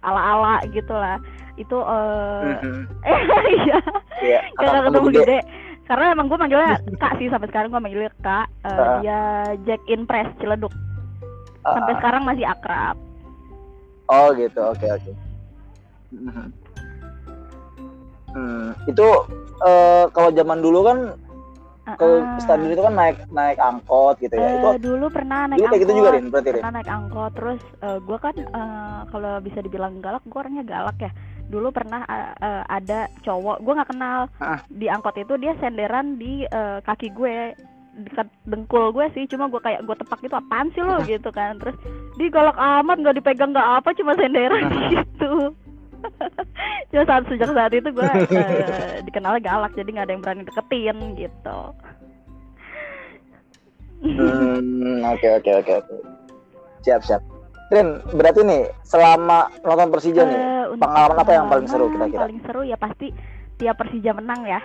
ala-ala 0.00 0.58
gitu 0.68 0.90
lah 0.90 1.22
itu 1.54 1.76
eh 1.78 2.42
Mhm. 2.58 2.82
iya 3.62 3.78
kakak 4.50 4.58
kakak 4.58 4.82
ketemu 4.82 5.06
gede. 5.06 5.18
gede 5.20 5.38
karena 5.84 6.04
emang 6.10 6.26
gue 6.26 6.38
manggilnya 6.40 6.72
kak 6.98 7.12
sih 7.14 7.28
sampai 7.28 7.46
sekarang 7.46 7.70
gue 7.70 7.78
manggilnya 7.80 8.10
kak 8.18 8.46
Eh, 8.60 8.74
Ah. 8.74 8.98
dia 8.98 9.20
Jack 9.62 9.82
in 9.86 10.02
Press 10.02 10.34
Ciledug 10.38 10.74
sampai 11.64 11.92
Ah, 11.92 11.98
sekarang 11.98 12.22
masih 12.22 12.46
akrab 12.46 12.96
Oh 14.04 14.28
gitu, 14.34 14.60
oke 14.60 14.84
oke. 14.84 15.12
Mhm. 16.12 16.46
Hmm, 18.32 18.68
itu 18.84 19.06
eh, 19.62 20.04
kalau 20.10 20.30
zaman 20.32 20.58
dulu 20.60 20.80
kan 20.82 20.98
ke 21.82 22.06
Ah, 22.06 22.22
ah. 22.22 22.38
stadion 22.38 22.70
itu 22.70 22.82
kan 22.82 22.94
naik 22.94 23.18
naik 23.28 23.58
angkot 23.58 24.14
gitu 24.18 24.32
ya. 24.32 24.48
Itu 24.54 24.68
Eh, 24.68 24.78
dulu 24.78 25.06
pernah 25.08 25.46
naik 25.46 25.58
dulu 25.58 25.66
kayak 25.66 25.80
gitu 25.80 25.90
angkot 25.90 25.98
juga 25.98 26.10
Rin, 26.12 26.24
berarti 26.28 26.48
Rin. 26.48 26.60
pernah 26.60 26.72
naik 26.72 26.90
angkot 26.90 27.30
terus 27.32 27.62
gue 27.80 28.18
kan 28.18 28.36
eh, 28.36 29.00
kalau 29.08 29.32
bisa 29.40 29.58
dibilang 29.60 29.94
galak 29.98 30.22
gue 30.22 30.38
orangnya 30.38 30.64
galak 30.64 30.98
ya 30.98 31.10
dulu 31.48 31.68
pernah 31.68 32.00
eh, 32.06 32.32
eh, 32.38 32.62
ada 32.66 33.00
cowok 33.20 33.56
gue 33.60 33.72
nggak 33.74 33.90
kenal 33.90 34.20
Ah. 34.38 34.60
di 34.68 34.86
angkot 34.86 35.16
itu 35.16 35.34
dia 35.36 35.52
senderan 35.58 36.16
di 36.16 36.44
eh, 36.44 36.78
kaki 36.80 37.08
gue 37.12 37.36
dekat 37.92 38.28
dengkul 38.48 38.88
gue 38.96 39.06
sih 39.12 39.28
cuma 39.28 39.52
gue 39.52 39.60
kayak 39.60 39.84
gue 39.84 39.96
tepak 40.00 40.18
gitu 40.24 40.32
apaan 40.32 40.72
sih 40.72 40.80
lo 40.80 41.04
gitu 41.04 41.28
kan 41.28 41.60
terus 41.60 41.76
di 42.16 42.32
galak 42.32 42.56
amat 42.56 42.96
nggak 43.04 43.16
dipegang 43.20 43.52
nggak 43.52 43.84
apa 43.84 43.92
cuma 43.92 44.16
senderan 44.16 44.64
gitu 44.96 45.52
cuma 46.90 47.02
saat 47.04 47.28
sejak 47.28 47.52
saat 47.52 47.72
itu 47.76 47.88
gue 47.92 48.10
eh, 48.32 49.04
dikenal 49.04 49.36
galak 49.44 49.76
jadi 49.76 49.88
nggak 49.92 50.06
ada 50.08 50.12
yang 50.16 50.22
berani 50.24 50.42
deketin 50.48 50.96
gitu 51.20 51.60
Hmm, 54.02 54.98
oke 55.06 55.28
oke 55.38 55.50
oke. 55.62 55.74
Siap 56.82 57.00
siap. 57.06 57.22
Rin, 57.70 58.02
berarti 58.12 58.42
nih 58.44 58.68
selama 58.84 59.48
nonton 59.64 59.88
Persija 59.94 60.22
nih, 60.26 60.36
Eh, 60.36 60.64
pengalaman 60.76 61.16
apa 61.22 61.32
yang 61.32 61.46
paling 61.48 61.66
seru 61.70 61.86
pengalaman 61.88 61.94
kira-kira? 61.96 62.22
Paling 62.26 62.40
seru 62.44 62.60
ya 62.66 62.76
pasti 62.76 63.06
tiap 63.56 63.78
Persija 63.78 64.12
menang 64.12 64.42
ya. 64.44 64.60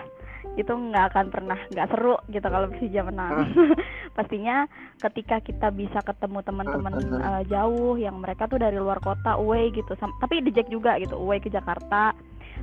Itu 0.58 0.74
nggak 0.74 1.14
akan 1.14 1.26
pernah 1.30 1.58
nggak 1.70 1.88
seru 1.88 2.18
gitu 2.28 2.44
kalau 2.44 2.68
Persija 2.68 3.02
menang. 3.04 3.54
Pastinya 4.18 4.66
ketika 4.98 5.38
kita 5.40 5.70
bisa 5.70 6.02
ketemu 6.02 6.42
teman-teman 6.42 6.94
Hmm. 6.98 7.22
eh, 7.22 7.44
jauh 7.48 7.94
yang 7.96 8.18
mereka 8.18 8.46
tuh 8.46 8.58
dari 8.58 8.76
luar 8.76 8.98
kota 8.98 9.38
away 9.38 9.70
gitu. 9.70 9.94
Sam- 9.96 10.18
tapi 10.18 10.42
di 10.42 10.50
Jack 10.50 10.68
juga 10.68 10.98
gitu, 10.98 11.14
away 11.16 11.38
ke 11.38 11.48
Jakarta. 11.48 12.18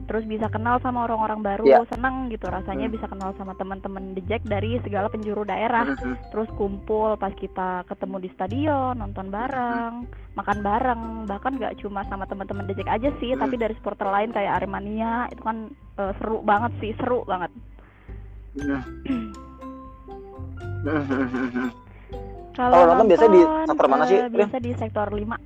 Terus 0.05 0.27
bisa 0.27 0.51
kenal 0.51 0.83
sama 0.83 1.07
orang-orang 1.07 1.39
baru, 1.41 1.65
Iya. 1.65 1.87
senang 1.87 2.27
gitu 2.27 2.51
rasanya 2.51 2.91
Hmm. 2.91 2.95
bisa 2.99 3.07
kenal 3.07 3.31
sama 3.33 3.55
teman-teman 3.55 4.11
di 4.11 4.27
Jack 4.27 4.43
dari 4.43 4.75
segala 4.83 5.07
penjuru 5.07 5.47
daerah 5.47 5.87
Mhm. 5.87 6.35
terus 6.35 6.51
kumpul 6.51 7.15
pas 7.15 7.31
kita 7.33 7.87
ketemu 7.87 8.17
di 8.19 8.29
stadion 8.29 8.99
nonton 8.99 9.31
bareng 9.31 10.03
makan 10.35 10.59
bareng 10.61 11.03
bahkan 11.25 11.55
nggak 11.55 11.79
cuma 11.79 12.03
sama 12.05 12.27
teman-teman 12.27 12.67
dejek 12.67 12.91
aja 12.91 13.15
sih 13.15 13.33
Hmm. 13.33 13.41
tapi 13.41 13.55
dari 13.55 13.71
supporter 13.73 14.11
lain 14.11 14.35
kayak 14.35 14.59
Aremania 14.59 15.31
itu 15.31 15.41
kan 15.41 15.71
eh, 15.95 16.13
seru 16.19 16.43
banget 16.43 16.75
sih 16.81 16.91
seru 16.93 17.23
banget. 17.23 17.55
Kalau 22.55 22.71
Kalau 22.71 22.87
nonton 22.87 23.07
biasanya 23.11 23.33
di 23.33 23.43
nonton, 23.43 23.67
sektor 23.67 23.87
mana 23.91 24.05
sih, 24.07 24.15
eh, 24.15 24.23
Rin? 24.23 24.33
biasa 24.33 24.57
di 24.59 24.73
sektor 24.79 25.09
5 25.11 25.37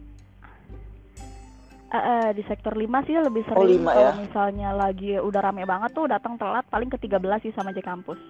Eh, 1.89 1.97
eh, 1.97 2.29
di 2.37 2.45
sektor 2.45 2.77
5 2.77 3.01
sih 3.01 3.17
lebih 3.17 3.49
Oh, 3.49 3.65
sering 3.65 3.81
lima 3.81 3.91
kalau 3.91 4.05
ya? 4.05 4.13
misalnya 4.13 4.69
lagi 4.77 5.17
udah 5.17 5.41
rame 5.41 5.65
banget 5.65 5.89
tuh 5.91 6.05
datang 6.05 6.37
telat 6.37 6.69
paling 6.69 6.93
ke 6.93 7.01
13 7.01 7.41
sih 7.41 7.53
sama 7.57 7.73
J 7.73 7.81
kampus. 7.81 8.21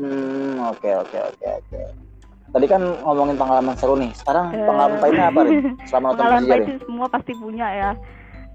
Hmm, 0.00 0.56
oke 0.64 0.88
oke 0.96 1.18
oke 1.20 1.44
oke. 1.60 1.80
Tadi 2.50 2.66
kan 2.66 2.80
ngomongin 3.04 3.36
pengalaman 3.36 3.76
seru 3.76 3.94
nih. 3.94 4.16
Sekarang 4.16 4.48
Eh. 4.50 4.64
pengalaman 4.64 4.96
pahitnya 4.96 5.28
apa 5.28 5.40
nih? 5.44 5.54
Selama 5.84 6.04
nonton 6.08 6.16
pengalaman 6.16 6.44
pahit 6.48 6.64
sih 6.64 6.78
semua 6.80 7.06
pasti 7.06 7.32
punya 7.36 7.66
ya 7.68 7.90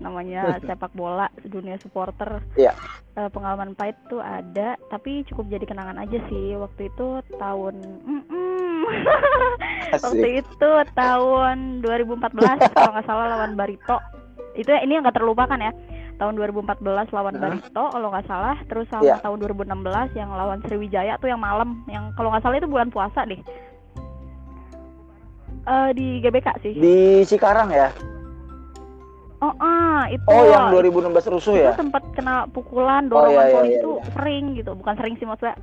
namanya 0.04 0.56
sepak 0.68 0.92
bola 0.92 1.32
dunia 1.44 1.80
supporter. 1.80 2.44
Iya. 2.60 2.76
Eh, 3.16 3.30
pengalaman 3.32 3.72
pahit 3.74 3.96
tuh 4.12 4.20
ada 4.20 4.76
tapi 4.92 5.24
cukup 5.32 5.48
jadi 5.48 5.66
kenangan 5.68 6.00
aja 6.00 6.20
sih. 6.28 6.56
Waktu 6.60 6.92
itu 6.92 7.08
tahun 7.40 7.76
waktu 10.04 10.28
itu 10.44 10.70
tahun 10.94 11.58
2014 11.82 12.36
kalau 12.76 12.92
nggak 12.92 13.08
salah 13.08 13.26
lawan 13.38 13.56
Barito. 13.56 13.98
Itu 14.56 14.72
ya, 14.72 14.80
ini 14.84 14.96
yang 15.00 15.04
nggak 15.08 15.20
terlupakan 15.20 15.60
ya. 15.60 15.72
Tahun 16.16 16.32
2014 16.32 17.12
lawan 17.12 17.36
Hah? 17.36 17.42
Barito 17.44 17.84
kalau 17.92 18.08
nggak 18.12 18.28
salah. 18.28 18.56
Terus 18.68 18.88
sama 18.88 19.04
Iya. 19.04 19.20
tahun 19.20 19.38
2016 19.44 20.16
yang 20.16 20.30
lawan 20.32 20.60
Sriwijaya 20.64 21.20
tuh 21.20 21.28
yang 21.32 21.40
malam. 21.44 21.84
Yang 21.92 22.16
kalau 22.16 22.32
nggak 22.32 22.44
salah 22.44 22.56
itu 22.60 22.68
bulan 22.72 22.88
puasa 22.92 23.28
deh. 23.28 23.40
Eh 25.66 25.90
di 25.98 26.24
GBK 26.24 26.48
sih. 26.64 26.74
Di 26.78 26.98
Cikarang 27.28 27.68
ya? 27.74 27.92
Oh 29.46 29.54
ah 29.62 30.10
itu 30.10 30.26
Oh, 30.26 30.44
yang 30.44 30.74
itu 30.74 30.82
2016 30.98 31.34
rusuh 31.38 31.54
ya? 31.56 31.72
sempat 31.78 32.02
kena 32.12 32.50
pukulan 32.50 33.06
Oh, 33.06 33.22
dorongan 33.22 33.30
iya, 33.30 33.46
iya, 33.46 33.54
polisi 33.54 33.72
iya, 33.72 33.80
itu 33.80 33.92
iya. 33.94 34.06
sering 34.12 34.44
gitu 34.58 34.72
bukan 34.74 34.94
sering 34.98 35.16
sih 35.16 35.28
maksudnya 35.30 35.56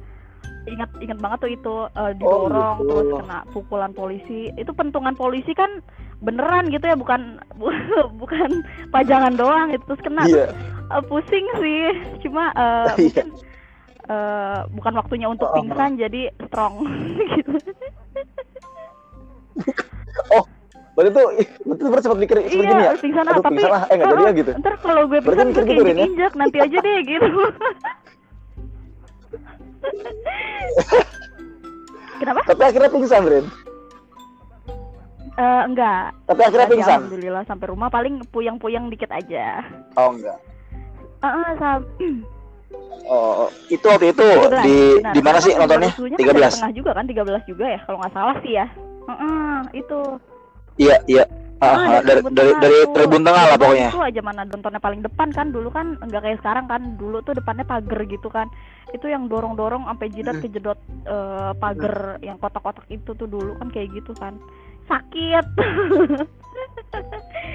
ingat 0.63 0.91
ingat 1.03 1.19
banget 1.19 1.39
tuh 1.41 1.51
itu 1.51 1.75
Oh, 1.91 2.11
didorong 2.15 2.77
gitu. 2.79 2.89
terus 2.89 3.09
kena 3.19 3.39
pukulan 3.51 3.91
polisi 3.91 4.41
itu 4.55 4.71
pentungan 4.71 5.15
polisi 5.15 5.51
kan 5.53 5.83
beneran 6.21 6.71
gitu 6.71 6.87
ya 6.87 6.95
bukan 6.95 7.43
bukan 8.23 8.63
pajangan 8.89 9.35
doang 9.35 9.75
itu 9.75 9.83
terus 9.85 9.99
kena 10.01 10.23
Iya. 10.25 10.55
Eh, 10.89 11.03
pusing 11.09 11.47
sih 11.59 11.83
cuma 12.23 12.55
eh, 12.55 12.95
Iya. 12.95 12.95
mungkin 13.01 13.27
eh, 14.07 14.59
bukan 14.71 14.93
waktunya 14.95 15.27
untuk 15.27 15.51
Oh. 15.51 15.55
pingsan 15.57 15.99
jadi 15.99 16.31
strong 16.47 16.87
gitu 17.35 17.59
Tuh, 21.05 21.29
ih, 21.35 21.49
betul 21.65 21.87
berarti 21.89 22.05
sempat 22.05 22.19
mikir 22.19 22.37
seperti 22.39 22.55
ini 22.55 22.73
ya? 22.79 22.79
iya 22.79 22.93
pingsan 22.95 23.25
ah, 23.25 23.33
Aduh, 23.33 23.43
tapi 23.43 23.55
pingsan 23.57 23.71
ah, 23.73 23.83
eh 23.83 23.95
nggak 23.97 24.09
jadi 24.09 24.23
ya 24.23 24.33
gitu. 24.41 24.51
ntar 24.57 24.75
kalau 24.79 25.03
gue 25.05 25.19
pingsan 25.19 25.47
gue 25.49 25.65
gitu, 25.65 25.83
Rin, 25.83 25.89
ya? 25.89 25.93
injek 25.97 26.09
injek 26.09 26.33
nanti 26.35 26.57
aja 26.59 26.79
deh 26.79 26.99
gitu 27.11 27.29
kenapa 32.19 32.41
Tapi 32.47 32.63
akhirnya 32.63 32.91
pingsan, 32.91 33.23
Rin. 33.25 33.47
Eh, 35.33 35.63
enggak 35.65 36.13
Tapi 36.29 36.41
akhirnya 36.45 36.67
sih, 36.67 36.73
pingsan. 36.77 36.99
alhamdulillah 37.01 37.43
sampai 37.49 37.67
rumah 37.67 37.89
paling 37.89 38.21
puyeng-puyeng 38.29 38.87
dikit 38.87 39.09
aja 39.11 39.65
Oh 39.97 40.13
enggak. 40.13 40.37
Ah, 41.19 41.29
ah, 41.33 41.51
sam- 41.57 41.89
Oh, 43.05 43.51
itu 43.67 43.83
waktu 43.83 44.15
itu 44.15 44.23
13, 44.23 44.63
di 44.63 44.77
benar. 44.97 45.13
di 45.13 45.21
mana 45.21 45.39
sih 45.39 45.53
nontonnya? 45.53 45.91
rusuhnya 45.91 46.17
kan 46.17 46.25
dari 46.25 46.39
13. 46.39 46.55
tengah 46.55 46.73
juga 46.73 46.91
kan 46.95 47.05
13 47.05 47.43
juga 47.45 47.65
ya 47.67 47.81
kalau 47.83 47.99
nggak 47.99 48.15
salah 48.15 48.37
sih 48.41 48.53
ya 48.55 48.67
Heeh, 49.03 49.51
itu 49.75 49.99
Iya, 50.77 50.99
iya. 51.07 51.25
Ah, 51.63 51.79
ah, 51.79 52.03
dari 52.03 52.19
Tribun 52.19 52.35
dari 52.35 52.51
Tengah 52.51 52.59
dari 52.59 52.79
tuh. 52.83 52.91
tribun 52.91 53.23
tengah 53.23 53.45
lah 53.47 53.55
pokoknya. 53.55 53.89
itu 53.95 54.03
aja 54.03 54.21
mana 54.27 54.43
nontonnya 54.43 54.83
paling 54.83 54.99
depan 54.99 55.29
kan. 55.31 55.47
Dulu 55.55 55.69
kan 55.71 55.87
nggak 56.03 56.23
kayak 56.27 56.39
sekarang 56.43 56.67
kan. 56.67 56.83
Dulu 56.99 57.23
tuh 57.23 57.39
depannya 57.39 57.63
pagar 57.63 58.03
gitu 58.03 58.27
kan. 58.27 58.51
Itu 58.91 59.07
yang 59.07 59.31
dorong 59.31 59.55
dorong 59.55 59.87
sampai 59.87 60.11
jidat 60.11 60.37
Hmm. 60.37 60.43
kejedot 60.43 60.79
eh, 61.07 61.53
pagar 61.55 62.19
yang 62.19 62.35
kotak-kotak 62.43 62.83
itu 62.91 63.15
tuh 63.15 63.31
dulu 63.31 63.55
kan 63.63 63.71
kayak 63.71 63.95
gitu 63.95 64.11
kan. 64.19 64.35
Sakit. 64.91 65.47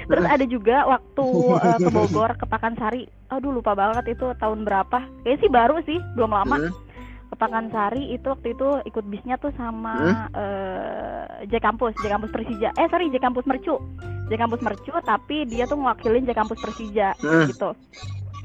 Terus 0.08 0.24
ada 0.24 0.44
juga 0.48 0.88
waktu 0.88 1.26
eh, 1.68 1.78
ke 1.84 1.90
Bogor 2.00 2.32
ke 2.40 2.48
Pakansari. 2.48 3.04
Aduh 3.28 3.52
lupa 3.52 3.76
banget 3.76 4.16
itu 4.16 4.32
tahun 4.40 4.64
berapa. 4.64 5.04
Kayaknya 5.20 5.40
sih 5.44 5.50
baru 5.52 5.76
sih 5.84 6.00
belum 6.16 6.32
lama 6.32 6.72
Hmm. 7.38 7.46
ke 7.46 7.46
Pakansari 7.46 8.02
itu 8.10 8.26
waktu 8.26 8.48
itu 8.50 8.68
ikut 8.84 9.04
bisnya 9.06 9.38
tuh 9.38 9.54
sama 9.54 10.26
eh 10.34 11.46
J 11.46 11.54
Kampus, 11.62 11.94
J 11.96 12.10
Kampus 12.10 12.34
Persija. 12.34 12.74
Eh 12.74 12.90
sorry 12.90 13.06
J 13.08 13.22
Kampus 13.22 13.46
Mercu. 13.46 13.78
J 14.26 14.32
Kampus 14.34 14.60
Mercu 14.60 14.90
tapi 15.00 15.46
dia 15.46 15.64
tuh 15.64 15.78
mewakilin 15.78 16.26
J 16.26 16.34
Kampus 16.34 16.58
Persija 16.58 17.14
Hmm. 17.22 17.46
gitu. 17.46 17.70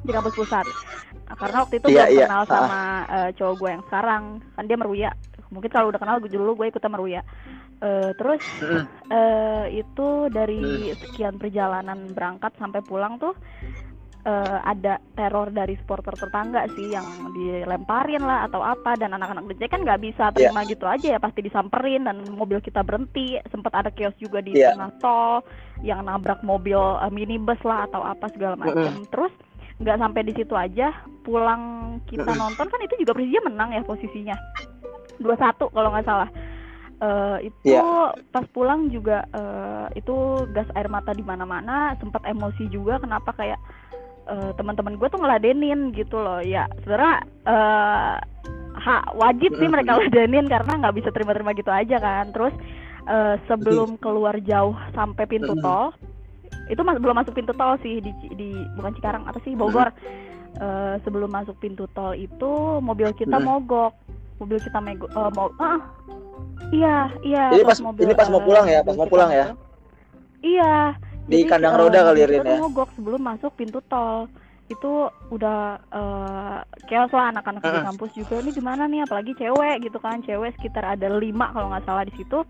J 0.05 0.09
Kampus 0.13 0.37
Pusat. 0.37 0.65
Nah, 1.23 1.35
karena 1.39 1.57
waktu 1.63 1.75
itu 1.81 1.87
Iya, 1.89 2.03
belum 2.05 2.13
iya. 2.13 2.25
kenal 2.29 2.43
sama 2.45 2.81
eh, 3.09 3.29
cowok 3.33 3.55
gue 3.57 3.69
yang 3.71 3.83
sekarang. 3.89 4.23
Kan 4.53 4.63
dia 4.69 4.77
Meruya. 4.77 5.09
Mungkin 5.49 5.69
kalau 5.69 5.89
udah 5.89 5.97
kenal 5.97 6.21
gue 6.21 6.29
dulu 6.29 6.53
gue 6.53 6.69
ikutnya 6.69 6.91
Meruya. 6.91 7.21
Eh 7.81 8.11
terus 8.13 8.43
Hmm. 8.61 8.85
eh 9.09 9.65
itu 9.73 10.07
dari 10.29 10.93
sekian 10.93 11.41
perjalanan 11.41 12.13
berangkat 12.13 12.53
sampai 12.55 12.85
pulang 12.85 13.17
tuh 13.17 13.33
eh, 14.23 14.57
ada 14.63 14.97
teror 15.13 15.49
dari 15.49 15.75
supporter 15.75 16.15
tetangga 16.15 16.63
sih 16.71 16.89
yang 16.89 17.03
dilemparin 17.29 18.23
lah 18.23 18.47
atau 18.47 18.59
apa 18.59 18.95
dan 18.95 19.11
anak-anak 19.11 19.51
DJ 19.51 19.67
kan 19.67 19.81
nggak 19.81 20.01
bisa 20.01 20.23
Iya. 20.29 20.33
terima 20.33 20.63
gitu 20.63 20.85
aja 20.85 21.07
ya 21.09 21.19
pasti 21.19 21.39
disamperin 21.41 22.03
dan 22.03 22.23
mobil 22.29 22.57
kita 22.57 22.81
berhenti 22.81 23.35
sempat 23.47 23.75
ada 23.75 23.89
kios 23.89 24.15
juga 24.15 24.39
di 24.39 24.55
Iya. 24.55 24.71
tengah 24.71 24.91
tol 24.97 25.43
yang 25.81 26.03
nabrak 26.03 26.39
mobil 26.41 26.79
eh, 26.99 27.11
minibus 27.11 27.59
lah 27.61 27.83
atau 27.85 27.99
apa 27.99 28.31
segala 28.31 28.55
macam 28.55 29.03
terus 29.07 29.33
nggak 29.73 29.99
sampai 29.99 30.21
di 30.23 30.33
situ 30.33 30.53
aja 30.53 30.93
pulang 31.21 31.61
kita 32.05 32.23
Mm-mm. 32.25 32.39
nonton 32.39 32.67
kan 32.67 32.79
itu 32.79 32.95
juga 32.95 33.11
Persija 33.11 33.41
menang 33.41 33.73
ya 33.73 33.81
posisinya 33.81 34.37
2-1 35.19 35.35
kalau 35.67 35.89
nggak 35.91 36.07
salah 36.07 36.29
Eh, 37.03 37.51
itu 37.51 37.75
Iya. 37.75 38.15
pas 38.31 38.47
pulang 38.47 38.87
juga 38.87 39.27
eh, 39.27 39.99
itu 39.99 40.15
gas 40.55 40.69
air 40.71 40.87
mata 40.87 41.11
di 41.11 41.19
mana-mana 41.19 41.99
sempat 41.99 42.23
emosi 42.23 42.71
juga 42.71 42.95
kenapa 42.95 43.35
kayak 43.35 43.59
eh, 44.27 44.51
teman-teman 44.55 44.95
gue 44.95 45.07
tuh 45.07 45.19
ngeladenin 45.19 45.91
gitu 45.91 46.19
loh. 46.19 46.39
Ya 46.39 46.67
sebenarnya 46.83 47.15
eh, 47.47 48.15
hak 48.73 49.03
wajib 49.15 49.53
sih 49.61 49.69
mereka 49.69 49.95
ladenin 49.99 50.49
karena 50.49 50.73
nggak 50.79 50.95
bisa 50.97 51.09
terima-terima 51.11 51.53
gitu 51.55 51.71
aja 51.71 51.97
kan. 51.99 52.31
Terus 52.31 52.53
eh, 53.07 53.35
sebelum 53.47 53.95
keluar 53.99 54.35
jauh 54.43 54.75
sampai 54.93 55.25
pintu 55.27 55.53
tol 55.59 55.91
itu 56.71 56.79
mas 56.79 56.95
belum 56.95 57.19
masuk 57.19 57.35
pintu 57.35 57.51
tol 57.59 57.75
sih 57.83 57.99
di, 57.99 58.11
di 58.39 58.49
bukan 58.79 58.95
Cikarang 58.95 59.23
apa 59.27 59.39
sih 59.43 59.51
Bogor. 59.53 59.91
Eh, 60.53 60.95
sebelum 61.01 61.33
masuk 61.33 61.57
pintu 61.57 61.89
tol 61.91 62.13
itu 62.13 62.79
mobil 62.79 63.09
kita 63.17 63.41
mogok. 63.41 63.91
Mobil 64.37 64.59
kita 64.61 64.79
mego 64.79 65.07
eh, 65.09 65.31
mau 65.33 65.49
ah 65.59 65.79
iya 66.71 67.09
iya 67.21 67.53
Jadi 67.53 67.63
pas 67.65 67.77
pas- 67.77 68.01
ini 68.01 68.13
pas 68.13 68.29
mau 68.29 68.41
pulang 68.41 68.65
ya, 68.65 68.79
mobil 68.81 68.87
pas 68.87 68.95
mau 68.97 69.07
pulang 69.09 69.29
ya? 69.29 69.45
mogok. 69.51 69.59
iya 70.43 70.75
Di 71.23 71.43
Jadi, 71.43 71.49
kandang 71.49 71.75
eh, 71.75 71.79
roda 71.79 71.99
kali 72.03 72.19
mobil 72.19 72.31
Rin 72.35 72.43
ya? 72.43 72.57
mogok 72.59 72.89
sebelum 72.99 73.21
masuk 73.23 73.51
pintu 73.55 73.79
tol. 73.87 74.27
Itu 74.67 75.11
udah 75.31 75.79
chaos 76.87 77.11
lah 77.11 77.31
anak-anak 77.35 77.61
di 77.63 77.69
Heeh. 77.69 77.83
kampus 77.83 78.11
juga. 78.15 78.35
Ini 78.43 78.51
gimana 78.51 78.87
nih? 78.87 79.03
Apalagi 79.07 79.31
cewek 79.35 79.87
gitu 79.87 79.97
kan. 79.99 80.19
Cewek 80.23 80.55
sekitar 80.59 80.83
ada 80.83 81.07
lima 81.13 81.51
kalau 81.51 81.71
nggak 81.71 81.85
salah 81.87 82.03
di 82.03 82.13
situ. 82.15 82.43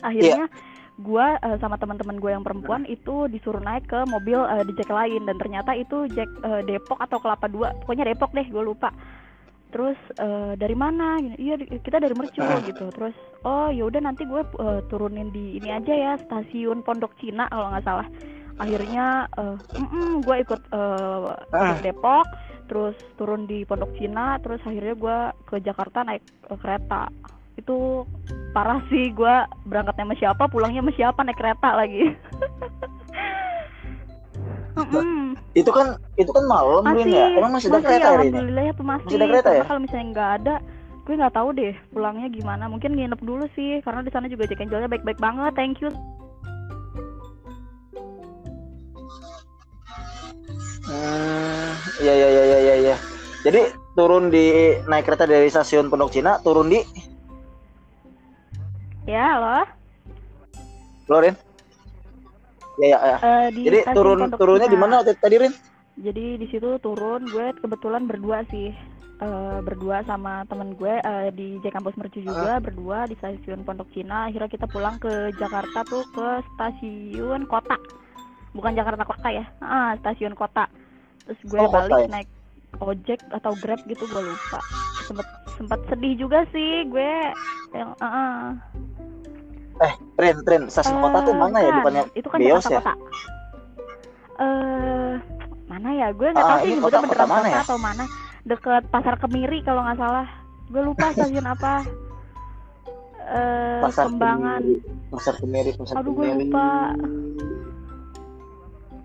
Akhirnya 0.00 0.46
Iya. 0.50 1.02
gua 1.02 1.36
eh, 1.40 1.56
sama 1.60 1.76
teman-teman 1.76 2.18
gue 2.18 2.30
yang 2.32 2.44
perempuan 2.46 2.84
itu 2.84 3.28
disuruh 3.28 3.60
naik 3.60 3.86
ke 3.86 3.98
mobil 4.08 4.40
eh, 4.42 4.64
di 4.66 4.72
jack 4.78 4.90
lain. 4.90 5.26
Dan 5.26 5.36
ternyata 5.38 5.74
itu 5.74 6.10
jack 6.10 6.30
eh, 6.42 6.62
Depok 6.66 6.98
atau 6.98 7.18
Kelapa 7.22 7.46
Dua. 7.46 7.74
Pokoknya 7.84 8.10
Depok 8.10 8.34
deh 8.34 8.46
gue 8.46 8.62
lupa 8.62 8.90
terus 9.70 9.96
eh, 10.18 10.52
dari 10.54 10.74
mana? 10.74 11.16
Iya 11.34 11.56
kita 11.58 11.98
dari 11.98 12.12
Mercu 12.12 12.42
Ah. 12.42 12.60
gitu. 12.60 12.90
Terus 12.90 13.14
oh 13.42 13.70
yaudah 13.70 14.02
nanti 14.02 14.22
gue 14.22 14.42
eh, 14.42 14.80
turunin 14.86 15.30
di 15.30 15.56
ini 15.56 15.70
aja 15.70 15.90
ya 15.90 16.12
stasiun 16.20 16.82
Pondok 16.82 17.14
Cina 17.16 17.46
kalau 17.46 17.70
nggak 17.70 17.86
salah. 17.86 18.06
Akhirnya 18.58 19.06
eh, 19.32 19.56
mm-mm, 19.78 20.20
gue 20.20 20.36
ikut 20.42 20.60
Ah. 20.70 21.78
ke 21.78 21.86
Depok 21.86 22.26
terus 22.66 22.94
turun 23.14 23.46
di 23.46 23.64
Pondok 23.64 23.90
Cina 23.96 24.38
terus 24.38 24.62
akhirnya 24.62 24.94
gue 24.94 25.18
ke 25.46 25.56
Jakarta 25.60 26.02
naik 26.02 26.20
eh, 26.46 26.58
kereta. 26.58 27.08
Itu 27.58 28.06
parah 28.50 28.82
sih 28.88 29.10
gue 29.10 29.34
berangkatnya 29.64 30.04
sama 30.04 30.16
siapa 30.16 30.44
pulangnya 30.46 30.82
sama 30.82 30.92
siapa 30.92 31.20
naik 31.22 31.38
kereta 31.38 31.70
lagi 31.72 32.10
Mm-mm. 34.78 35.34
Itu 35.54 35.70
kan 35.74 35.98
itu 36.14 36.30
kan 36.30 36.44
malam 36.46 36.84
Rin 36.94 37.10
ya. 37.10 37.26
Emang 37.34 37.52
masih 37.58 37.68
ada 37.74 37.82
kereta 37.82 38.14
hari 38.14 38.30
ini? 38.30 38.38
alhamdulillah 38.38 38.64
ya 38.64 38.74
masih, 38.78 39.04
Masih 39.06 39.16
ada 39.18 39.26
kereta 39.26 39.50
ya? 39.50 39.64
kalau 39.66 39.80
misalnya 39.82 40.06
nggak 40.14 40.30
ada 40.42 40.54
gue 41.00 41.14
nggak 41.18 41.34
tahu 41.34 41.48
deh 41.58 41.74
pulangnya 41.90 42.28
gimana 42.30 42.64
mungkin 42.70 42.94
nginep 42.94 43.20
dulu 43.26 43.50
sih 43.58 43.82
karena 43.82 44.06
di 44.06 44.14
sana 44.14 44.30
juga 44.30 44.46
Jack 44.46 44.62
Angelnya 44.62 44.86
baik-baik 44.86 45.18
banget 45.18 45.52
thank 45.58 45.82
you 45.82 45.90
Hmm, 50.90 51.70
iya 52.02 52.12
iya 52.18 52.28
iya 52.30 52.42
iya 52.58 52.74
iya. 52.82 52.96
Jadi 53.46 53.70
turun 53.94 54.26
di 54.26 54.74
naik 54.90 55.06
kereta 55.06 55.22
dari 55.22 55.46
stasiun 55.46 55.86
Pondok 55.86 56.10
Cina, 56.10 56.42
turun 56.42 56.66
di 56.66 56.82
ya 59.06 59.38
loh 59.38 59.66
Loren. 61.10 61.34
Ya 62.80 62.88
ya 62.88 62.98
ya. 63.04 63.16
Eh, 63.20 63.46
di 63.52 63.60
Jadi 63.62 63.78
turun 63.92 64.18
turunnya 64.32 64.66
di 64.66 64.74
mana 64.74 65.04
tadi- 65.04 65.36
Rin? 65.38 65.52
jadi 65.96 66.40
di 66.40 66.46
situ 66.48 66.80
turun 66.80 67.28
gue 67.28 67.52
kebetulan 67.60 68.04
berdua 68.04 68.40
sih. 68.48 68.72
Eh, 69.20 69.58
berdua 69.60 70.00
sama 70.02 70.48
temen 70.48 70.72
gue 70.72 70.96
eh, 70.96 71.28
di 71.30 71.60
J 71.60 71.68
Kampus 71.70 71.92
Mercu 71.94 72.24
juga 72.24 72.56
berdua 72.58 73.04
di 73.04 73.12
stasiun 73.14 73.62
Pondok 73.62 73.92
Cina. 73.92 74.24
Akhirnya 74.26 74.48
kita 74.48 74.64
pulang 74.64 74.96
ke 74.96 75.12
Jakarta 75.36 75.84
tuh 75.84 76.08
ke 76.08 76.28
stasiun 76.50 77.44
kota. 77.44 77.76
Bukan 78.50 78.72
Jakarta 78.72 79.04
kota 79.04 79.28
ya 79.28 79.44
ah 79.60 79.92
stasiun 79.94 80.32
kota. 80.32 80.64
Terus 81.22 81.40
gue 81.44 81.60
Oh, 81.60 81.68
kota 81.68 81.84
balik 81.86 82.00
ya? 82.00 82.08
naik 82.10 82.28
ojek 82.80 83.20
atau 83.30 83.52
grab 83.60 83.80
gitu 83.84 84.08
gue 84.08 84.22
lupa. 84.24 84.58
Sempet 85.04 85.28
sempat 85.54 85.80
sedih 85.86 86.16
juga 86.16 86.40
sih 86.48 86.88
gue 86.88 87.12
yang 87.70 87.92
ah, 88.00 88.56
ah. 89.80 89.92
Rin, 90.16 90.36
Rin, 90.42 90.62
stasiun 90.66 90.98
kota 90.98 91.18
tuh 91.22 91.32
Eh, 91.32 91.38
mana 91.38 91.58
ya? 91.58 91.70
bukan. 91.70 91.76
Bukannya 91.80 92.02
itu 92.12 92.28
kan 92.28 92.38
Jakarta 92.38 92.68
ya? 92.68 92.80
Kota. 92.80 92.94
Eh, 94.38 95.12
mana 95.66 95.88
ya? 95.90 96.06
Gue 96.10 96.28
nggak 96.28 96.40
Ah, 96.40 96.50
tahu 96.50 96.58
sih 96.58 96.66
ini 96.66 96.76
sebutnya 96.76 96.98
kota- 96.98 97.10
kota 97.10 97.24
mana 97.24 97.40
kota 97.40 97.50
ya? 97.50 97.60
atau 97.62 97.78
mana. 97.78 98.04
Deket 98.42 98.82
Pasar 98.88 99.14
Kemiri 99.16 99.58
kalau 99.60 99.80
nggak 99.82 99.98
salah. 99.98 100.26
Gue 100.66 100.82
lupa 100.82 101.06
stasiun 101.10 101.44
apa. 101.44 101.74
Eh, 103.22 103.78
pasar 103.80 104.04
Kembangan. 104.06 104.60
Kemiri, 104.60 105.08
pasar 105.08 105.34
Kemiri, 105.36 105.70
pasar 105.74 105.94
Aduh, 105.96 106.12
gue 106.12 106.26
lupa. 106.36 106.66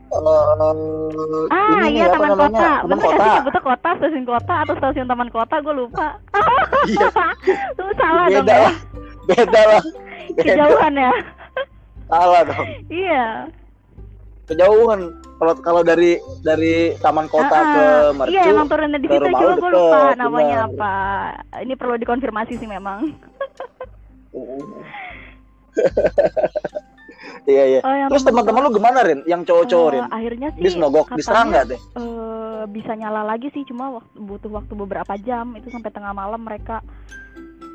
Eh, 0.08 1.48
Ah, 1.52 1.84
iya 1.86 2.08
apa 2.08 2.24
Taman? 2.24 2.38
Kota. 2.40 2.70
Bener 2.86 2.98
kota. 3.02 3.20
sih 3.20 3.32
nyebutnya 3.36 3.62
kota, 3.62 3.90
stasiun 3.98 4.26
kota 4.26 4.54
atau 4.58 4.74
stasiun 4.76 5.08
Taman 5.08 5.30
Kota? 5.30 5.56
Gue 5.60 5.76
lupa. 5.76 6.08
Iya. 6.86 7.08
Lu 7.76 7.92
salah 8.00 8.26
dong 8.26 8.38
Beda 8.42 8.56
ya. 8.56 8.64
lah. 8.64 8.76
Beda 9.28 9.62
lah. 9.68 9.82
Kejauhan 10.34 10.94
ya. 10.96 11.12
Salah 12.10 12.42
dong. 12.44 12.66
Iya. 12.88 13.26
Kejauhan. 14.46 15.02
Kalau 15.36 15.54
kalau 15.60 15.82
dari 15.82 16.16
dari 16.40 16.96
Taman 16.98 17.28
Kota 17.28 17.52
Ah, 17.52 17.66
ke. 17.68 17.86
Mercu. 18.16 18.32
Iya 18.32 18.42
emang 18.48 18.68
turunnya 18.68 18.98
di 18.98 19.08
situ 19.08 19.26
cuma 19.26 19.54
gue 19.54 19.70
lupa 19.70 20.02
namanya 20.16 20.58
bener. 20.64 20.74
apa. 20.74 20.94
Ini 21.60 21.74
perlu 21.76 21.96
dikonfirmasi 21.98 22.54
sih 22.56 22.66
memang. 22.66 23.00
Iya 27.46 27.64
iya. 27.68 27.80
Oh, 27.82 27.94
Terus 28.10 28.26
teman 28.26 28.42
teman-teman 28.42 28.62
lu 28.64 28.72
gimana 28.74 29.00
Rin? 29.02 29.22
Yang 29.24 29.42
cowok-cowok 29.46 29.90
Rin? 29.92 30.04
akhirnya 30.10 30.48
sih 30.52 30.62
senogok, 30.68 31.06
katanya, 31.06 31.18
diserang 31.20 31.48
nggak 31.48 31.66
deh? 31.68 31.80
eh, 31.94 32.62
bisa 32.68 32.92
nyala 32.96 33.22
lagi 33.24 33.48
sih 33.50 33.62
cuma 33.64 33.86
waktu, 33.94 34.18
butuh 34.18 34.50
waktu 34.52 34.74
beberapa 34.74 35.14
jam 35.22 35.54
itu 35.54 35.70
sampai 35.70 35.90
tengah 35.90 36.10
malam 36.12 36.42
mereka 36.42 36.82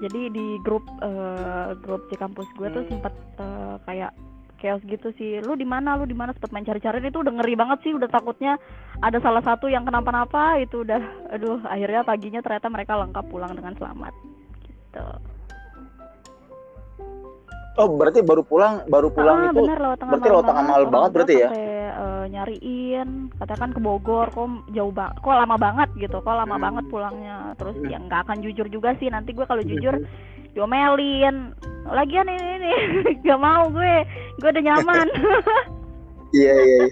jadi 0.01 0.33
di 0.33 0.47
grup 0.65 0.83
eh, 1.05 1.77
grup 1.85 2.09
di 2.09 2.17
kampus 2.17 2.49
gue 2.57 2.69
tuh 2.73 2.83
Hmm. 2.83 2.91
sempet 2.91 3.15
eh, 3.39 3.77
kayak 3.85 4.13
chaos 4.61 4.85
gitu 4.85 5.09
sih. 5.17 5.41
Lu 5.41 5.57
di 5.57 5.65
mana? 5.65 5.97
Lu 5.97 6.05
di 6.05 6.13
mana? 6.13 6.37
Sempet 6.37 6.53
main 6.53 6.65
cari-cari 6.65 7.01
itu 7.01 7.21
udah 7.21 7.33
ngeri 7.33 7.57
banget 7.57 7.79
sih. 7.85 7.93
Udah 7.97 8.09
takutnya 8.13 8.61
ada 9.01 9.17
salah 9.25 9.41
satu 9.41 9.73
yang 9.73 9.89
kenapa-napa. 9.89 10.61
Itu 10.61 10.85
udah 10.85 11.01
aduh 11.37 11.65
akhirnya 11.65 12.05
paginya 12.05 12.41
ternyata 12.45 12.69
mereka 12.69 13.01
lengkap 13.01 13.25
pulang 13.33 13.53
dengan 13.57 13.73
selamat. 13.77 14.13
Gitu. 14.65 15.05
Oh, 17.81 17.89
berarti 17.97 18.21
baru 18.21 18.45
pulang, 18.45 18.85
baru 18.93 19.09
pulang 19.09 19.37
ah, 19.41 19.49
itu 19.49 19.65
bener 19.65 19.79
lewat 19.81 19.99
tengah 20.05 20.13
berarti 20.13 20.29
lewat 20.29 20.45
tengah 20.53 20.65
malam 20.69 20.89
banget. 20.93 21.11
berarti 21.17 21.35
ya? 21.39 21.49
sampai, 21.49 21.80
eh, 22.21 22.29
nyariin 22.29 23.09
katakan 23.35 23.71
ke 23.71 23.79
Bogor 23.79 24.29
kok 24.29 24.45
jauh 24.69 24.91
banget 24.91 25.17
kok 25.19 25.35
lama 25.35 25.57
banget 25.57 25.89
gitu 25.97 26.17
kok 26.17 26.31
lama 26.31 26.53
Hmm. 26.53 26.65
banget 26.65 26.85
pulangnya 26.87 27.37
terus 27.55 27.75
Hmm. 27.75 27.89
ya 27.89 27.99
nggak 27.99 28.21
akan 28.25 28.37
jujur 28.41 28.67
juga 28.67 28.93
sih 28.97 29.09
nanti 29.09 29.31
gue 29.31 29.43
kalau 29.43 29.61
jujur 29.61 29.97
diomelin 30.51 31.55
lagian 31.87 32.27
ini 32.27 32.49
ini 32.59 32.73
gak 33.25 33.39
mau 33.39 33.67
gue 33.67 33.95
gue 34.37 34.49
udah 34.49 34.65
nyaman 34.65 35.07
Iya 36.31 36.55
iya 36.55 36.77
iya. 36.79 36.87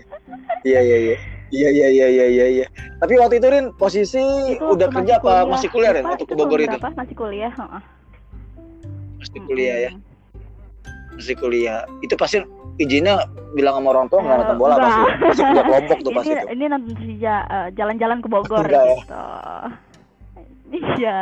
Iya 0.67 0.81
iya 0.83 0.97
iya. 0.99 1.17
Iya 1.49 1.69
iya 1.71 1.87
iya 1.89 2.07
iya 2.09 2.27
iya 2.27 2.47
iya. 2.51 2.67
Tapi 2.99 3.15
waktu 3.17 3.39
itu 3.39 3.47
Rin 3.47 3.71
posisi 3.73 4.19
Itu 4.53 4.75
udah 4.75 4.91
kerja 4.91 5.17
apa 5.17 5.47
masih 5.47 5.71
kuliah 5.71 5.95
Rin 5.95 6.05
waktu 6.05 6.27
ke 6.27 6.35
Bogor 6.35 6.59
itu? 6.59 6.67
berapa? 6.69 6.91
masih 6.93 7.15
kuliah 7.15 7.53
heeh. 7.55 7.83
Masih 9.17 9.41
kuliah 9.47 9.77
ya. 9.79 9.91
Masih 11.15 11.35
kuliah. 11.35 11.87
Itu 12.03 12.19
pasti 12.19 12.43
izinnya 12.79 13.15
bilang 13.51 13.75
sama 13.77 13.89
orang 13.91 14.07
tua 14.07 14.21
nggak 14.21 14.33
Eh, 14.33 14.41
nonton 14.41 14.57
bola 14.57 14.73
enggak. 14.73 14.87
pasti. 14.87 15.01
ya? 15.01 15.15
Pasti 15.19 15.43
kerja 15.43 15.63
kelompok 15.65 15.99
tuh 15.99 16.13
pasti 16.17 16.29
ini 16.29 16.39
tuh. 16.39 16.49
ini 16.49 16.65
nonton 16.67 16.95
saja 16.97 17.35
eh, 17.45 17.69
jalan-jalan 17.75 18.19
ke 18.19 18.29
Bogor 18.29 18.65
Enggak 18.65 18.83
ya? 18.83 18.95
gitu 18.95 19.23
iya 20.95 21.19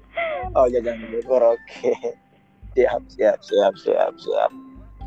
Oh 0.56 0.66
jajan 0.66 0.94
ke 0.96 1.06
Bogor 1.12 1.42
oke. 1.52 1.92
Siap 2.72 3.02
siap 3.08 3.38
siap 3.40 3.72
siap 3.76 4.12
siap. 4.16 4.50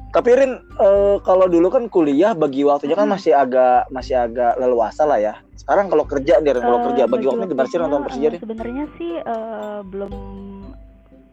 Tapi 0.10 0.30
Rin 0.34 0.52
eh, 0.58 1.16
kalau 1.22 1.46
dulu 1.46 1.68
kan 1.68 1.88
kuliah 1.88 2.32
bagi 2.34 2.62
waktunya 2.62 2.94
kan 2.94 3.06
Mm-mm. 3.06 3.16
masih 3.16 3.34
agak 3.34 3.88
masih 3.88 4.16
agak 4.18 4.56
leluasa 4.56 5.04
lah 5.04 5.18
ya. 5.18 5.34
Sekarang 5.54 5.88
kalau 5.88 6.04
kerja 6.04 6.40
nih 6.40 6.52
Rin, 6.52 6.64
kalau 6.64 6.80
Eh, 6.80 6.86
kerja 6.86 7.04
bagi 7.06 7.26
waktunya 7.26 7.48
gimana 7.50 7.68
sih 7.68 7.78
nonton 7.78 8.02
Persija 8.02 8.28
Rin? 8.30 8.40
Sebenarnya 8.40 8.86
sih 8.94 9.12
eh, 9.16 9.80
belum 9.84 10.12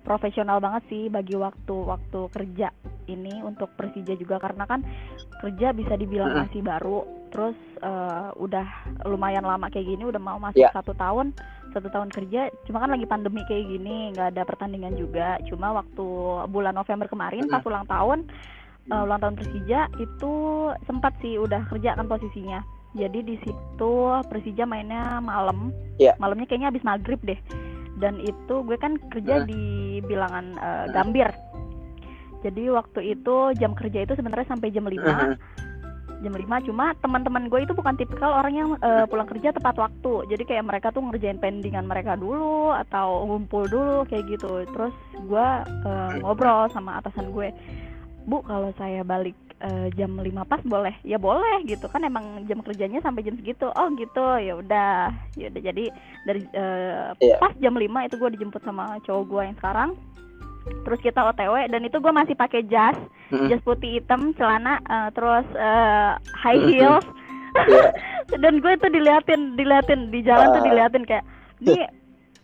profesional 0.04 0.60
banget 0.60 0.84
sih 0.86 1.08
bagi 1.08 1.34
waktu 1.34 1.74
waktu 1.74 2.20
kerja 2.30 2.68
ini 3.08 3.40
untuk 3.40 3.72
Persija 3.74 4.14
juga. 4.14 4.36
Karena 4.38 4.68
kan 4.68 4.84
kerja 5.40 5.72
bisa 5.72 5.96
dibilang 5.96 6.36
masih 6.36 6.60
baru 6.60 7.02
terus 7.32 7.58
eh, 7.82 8.28
udah 8.38 8.62
lumayan 9.10 9.42
lama 9.42 9.66
kayak 9.66 9.90
gini 9.90 10.06
udah 10.06 10.22
mau 10.22 10.38
masuk 10.38 10.62
Ya. 10.62 10.70
satu 10.70 10.94
tahun 10.94 11.34
satu 11.74 11.90
tahun 11.90 12.12
kerja. 12.14 12.46
Cuma 12.68 12.78
kan 12.78 12.94
lagi 12.94 13.08
pandemi 13.08 13.42
kayak 13.48 13.66
gini 13.66 14.14
nggak 14.14 14.36
ada 14.36 14.42
pertandingan 14.46 14.94
juga. 14.94 15.40
Cuma 15.50 15.74
waktu 15.74 16.06
bulan 16.46 16.76
November 16.76 17.10
kemarin 17.10 17.50
pas 17.50 17.64
ulang 17.66 17.88
tahun 17.88 18.28
eh, 18.86 19.02
ulang 19.02 19.18
tahun 19.18 19.34
Persija 19.34 19.80
itu 19.98 20.32
sempat 20.86 21.16
sih 21.18 21.40
udah 21.40 21.66
kerja 21.66 21.96
kan 21.98 22.06
posisinya. 22.06 22.60
Jadi 22.94 23.26
di 23.26 23.34
situ 23.42 23.92
Persija 24.30 24.62
mainnya 24.68 25.18
malam. 25.18 25.74
Iya. 25.94 26.14
malamnya 26.18 26.46
kayaknya 26.46 26.70
habis 26.74 26.82
maghrib 26.82 27.22
deh 27.22 27.38
dan 27.98 28.18
itu 28.18 28.54
gue 28.62 28.76
kan 28.76 28.98
kerja 29.10 29.44
di 29.44 29.62
bilangan 30.02 30.46
eh, 30.56 30.86
Gambir. 30.90 31.30
Jadi 32.44 32.68
waktu 32.68 33.16
itu 33.16 33.56
jam 33.56 33.72
kerja 33.72 34.04
itu 34.04 34.12
sebenarnya 34.12 34.52
sampai 34.52 34.68
jam 34.68 34.84
5 34.84 35.00
Mhm. 35.00 35.34
jam 36.24 36.32
5 36.32 36.56
cuma 36.64 36.96
teman-teman 37.00 37.52
gue 37.52 37.68
itu 37.68 37.72
bukan 37.76 37.96
tipikal 37.96 38.32
orang 38.32 38.54
yang 38.56 38.70
eh, 38.80 39.04
pulang 39.08 39.28
kerja 39.28 39.52
tepat 39.52 39.76
waktu. 39.76 40.28
Jadi 40.28 40.42
kayak 40.44 40.64
mereka 40.64 40.88
tuh 40.92 41.04
ngerjain 41.04 41.36
pendingan 41.36 41.84
mereka 41.84 42.16
dulu 42.16 42.72
atau 42.72 43.24
ngumpul 43.28 43.68
dulu 43.68 44.04
kayak 44.08 44.28
gitu. 44.28 44.64
Terus 44.72 44.94
gue 45.16 45.46
eh, 45.84 46.12
ngobrol 46.20 46.68
sama 46.72 47.00
atasan 47.00 47.32
gue 47.32 47.52
bu 48.24 48.40
kalau 48.40 48.72
saya 48.80 49.04
balik 49.04 49.36
eh, 49.60 49.86
jam 49.92 50.10
5 50.12 50.24
pas 50.44 50.60
boleh 50.62 50.94
ya 51.02 51.16
boleh 51.16 51.62
gitu 51.64 51.86
kan 51.86 52.02
emang 52.02 52.24
jam 52.44 52.58
kerjanya 52.60 52.98
sampai 52.98 53.22
jam 53.22 53.34
segitu 53.34 53.68
oh 53.68 53.86
gitu 53.94 54.24
ya 54.38 54.54
udah 54.54 54.92
ya 55.34 55.46
udah 55.48 55.62
jadi 55.62 55.84
dari 56.24 56.40
eh, 56.50 57.06
Iya. 57.14 57.36
pas 57.38 57.52
jam 57.56 57.72
5 57.72 57.84
itu 58.02 58.14
gue 58.16 58.30
dijemput 58.32 58.62
sama 58.62 58.98
cowok 59.02 59.24
gue 59.24 59.42
yang 59.44 59.56
sekarang 59.56 59.90
terus 60.82 60.96
kita 60.98 61.20
otw 61.22 61.54
dan 61.68 61.82
itu 61.82 61.96
gue 61.98 62.08
masih 62.10 62.32
pakai 62.34 62.64
jas 62.64 62.96
Mm-mm. 63.28 63.48
jas 63.48 63.60
putih 63.60 64.00
hitam 64.00 64.32
celana 64.34 64.80
eh, 64.80 65.08
terus 65.12 65.46
eh, 65.52 66.10
high 66.34 66.62
heels 66.64 67.06
Iya. 67.54 67.86
dan 68.42 68.58
gue 68.58 68.72
tuh 68.76 68.90
diliatin 68.90 69.54
diliatin 69.54 70.10
di 70.10 70.26
jalan 70.26 70.50
tuh 70.50 70.58
Ah. 70.58 70.66
diliatin 70.66 71.04
kayak 71.04 71.22
ini 71.62 71.86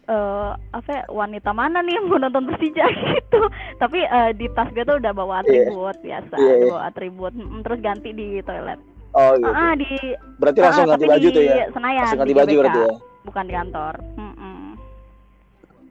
eh 0.03 0.51
apa 0.71 0.89
ya, 0.89 1.03
wanita 1.07 1.51
mana 1.51 1.81
nih 1.81 1.95
yang 1.95 2.07
mau 2.07 2.17
nonton 2.17 2.47
Persija 2.47 2.83
gitu 3.11 3.41
tapi 3.77 4.01
eh, 4.01 4.31
di 4.33 4.49
tas 4.51 4.69
gue 4.69 4.83
tuh 4.83 4.97
udah 4.97 5.13
bawa 5.13 5.41
atribut 5.41 5.97
biasa 5.99 6.35
Iya, 6.35 6.55
iya. 6.57 6.67
bawa 6.67 6.81
atribut 6.87 7.33
Mm, 7.33 7.61
terus 7.61 7.79
ganti 7.81 8.11
di 8.11 8.41
toilet 8.41 8.81
Oh 9.11 9.35
gitu. 9.35 9.47
ah 9.49 9.75
di 9.75 9.91
Berarti 10.37 10.59
ah, 10.59 10.65
langsung 10.65 10.87
ganti 10.87 10.95
tapi 10.97 11.11
baju 11.11 11.29
di 11.29 11.35
tuh 11.35 11.43
ya. 11.45 11.67
Senayan 11.69 12.01
Langsung 12.01 12.19
ganti 12.19 12.31
di 12.31 12.39
baju 12.39 12.55
berarti 12.57 12.81
ya. 12.81 12.91
bukan 13.21 13.45
di 13.45 13.53
kantor 13.53 13.95
Mm-mm. 14.17 14.59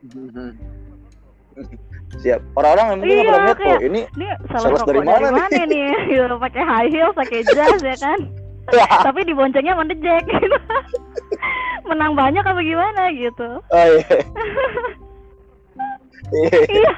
Mhm. 0.01 0.49
Siap. 2.19 2.41
Orang-orang 2.53 2.85
yang 2.87 2.97
mungkin 2.97 3.11
nggak 3.11 3.19
Iya, 3.19 3.29
pernah 3.29 3.45
lihat 3.45 3.59
kayak- 3.59 3.69
oh 3.75 3.81
ini 3.85 4.01
ini 4.09 4.27
Sales 4.49 4.81
dari 4.81 4.99
mana 4.99 5.11
dari 5.13 5.29
mana 5.29 5.59
nih 5.63 5.89
gitu 6.09 6.35
pakai 6.39 6.63
high 6.63 6.89
heels 6.89 7.13
pakai 7.13 7.39
jas 7.45 7.79
ya 7.79 7.95
kan 7.95 8.19
tapi 9.01 9.19
diboncengnya 9.23 9.73
sama 9.73 9.83
The 9.83 9.97
Jack 9.97 10.23
gitu. 10.25 10.57
Menang 11.83 12.13
banyak 12.13 12.41
apa 12.41 12.59
gimana 12.59 13.01
gitu 13.11 13.49
oh 13.59 13.85
iya. 13.87 14.17
Iya. 16.29 16.59
iya 16.69 16.93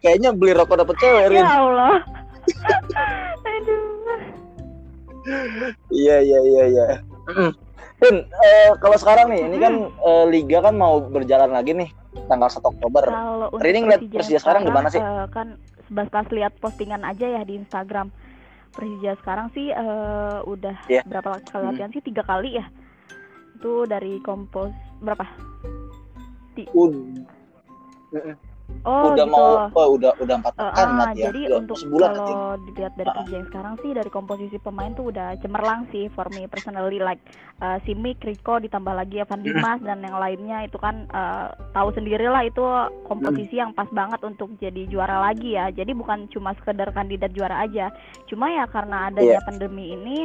Kayaknya 0.00 0.30
beli 0.32 0.52
rokok 0.52 0.78
dapet 0.78 0.96
cewek, 0.98 1.30
ya 1.32 1.46
Allah 1.46 2.02
aduh 3.44 3.86
Iya, 5.90 6.16
iya, 6.18 6.38
iya, 6.40 6.62
iya. 6.66 6.86
Rin, 7.98 8.16
eh, 8.24 8.70
kalau 8.78 8.96
sekarang 8.96 9.28
nih, 9.28 9.44
ini 9.44 9.56
kan 9.58 9.74
eh, 9.84 10.24
liga 10.26 10.58
kan 10.60 10.72
mau 10.72 10.98
berjalan 10.98 11.50
lagi 11.50 11.76
nih 11.76 11.90
tanggal 12.24 12.48
1 12.48 12.64
Oktober. 12.64 13.04
kalau 13.04 13.52
Rini 13.54 13.84
ngeliat 13.84 14.02
Persija 14.08 14.40
sekarang 14.40 14.64
gimana 14.64 14.88
sih? 14.88 14.98
eh, 14.98 15.26
kan 15.28 15.54
sebatas 15.84 16.26
lihat 16.30 16.56
postingan 16.56 17.02
aja 17.02 17.26
ya 17.28 17.42
di 17.42 17.56
Instagram 17.56 18.08
Persija 18.70 19.14
sekarang 19.18 19.52
sih 19.52 19.68
eh, 19.68 20.38
udah 20.42 20.76
Iya. 20.86 21.02
berapa 21.04 21.36
kali 21.42 21.60
Hmm. 21.60 21.68
latihan 21.68 21.90
sih 21.90 22.00
tiga 22.00 22.22
kali 22.22 22.56
ya 22.56 22.64
itu 23.58 23.90
dari 23.90 24.22
kompos 24.22 24.70
berapa? 25.02 25.26
Ud- 26.78 27.26
oh 28.84 29.12
udah 29.12 29.26
gitu. 29.26 29.32
mau, 29.32 29.48
oh, 29.70 29.88
udah 29.96 30.12
udah 30.18 30.34
empat 30.38 30.52
Eh, 30.52 30.62
pekan 30.62 30.88
Mat, 30.94 31.08
ya. 31.12 31.28
jadi 31.28 31.40
Udah 31.46 31.58
untuk 31.58 31.76
sebulan 31.76 32.10
nanti. 32.10 32.18
kalau 32.30 32.46
dilihat 32.62 32.92
dari 32.94 33.10
kerja 33.12 33.34
yang 33.34 33.48
sekarang 33.48 33.74
sih 33.78 33.90
dari 33.92 34.10
komposisi 34.10 34.56
pemain 34.58 34.92
tuh 34.92 35.06
udah 35.08 35.28
cemerlang 35.38 35.80
sih 35.88 36.04
for 36.10 36.26
me 36.30 36.46
personally. 36.46 36.98
Like 36.98 37.20
uh, 37.58 37.78
Simic, 37.82 38.20
Rico 38.20 38.58
ditambah 38.58 38.94
lagi 38.94 39.18
Evan 39.18 39.40
Dimas 39.40 39.80
dan 39.80 39.98
yang 40.00 40.16
lainnya 40.16 40.58
itu 40.62 40.76
kan 40.76 41.08
uh, 41.10 41.48
tahu 41.72 41.90
sendiri 41.92 42.26
lah 42.26 42.42
itu 42.42 42.62
komposisi 43.04 43.56
yang 43.56 43.72
pas 43.72 43.88
banget 43.88 44.20
untuk 44.22 44.52
jadi 44.56 44.86
juara 44.86 45.20
lagi 45.22 45.54
ya. 45.54 45.68
Jadi 45.68 45.92
bukan 45.92 46.28
cuma 46.28 46.54
sekedar 46.54 46.88
kandidat 46.90 47.32
juara 47.32 47.62
aja. 47.62 47.88
Cuma 48.26 48.48
ya 48.48 48.64
karena 48.66 49.08
adanya 49.08 49.26
Iya. 49.28 49.44
pandemi 49.44 49.92
ini 49.92 50.18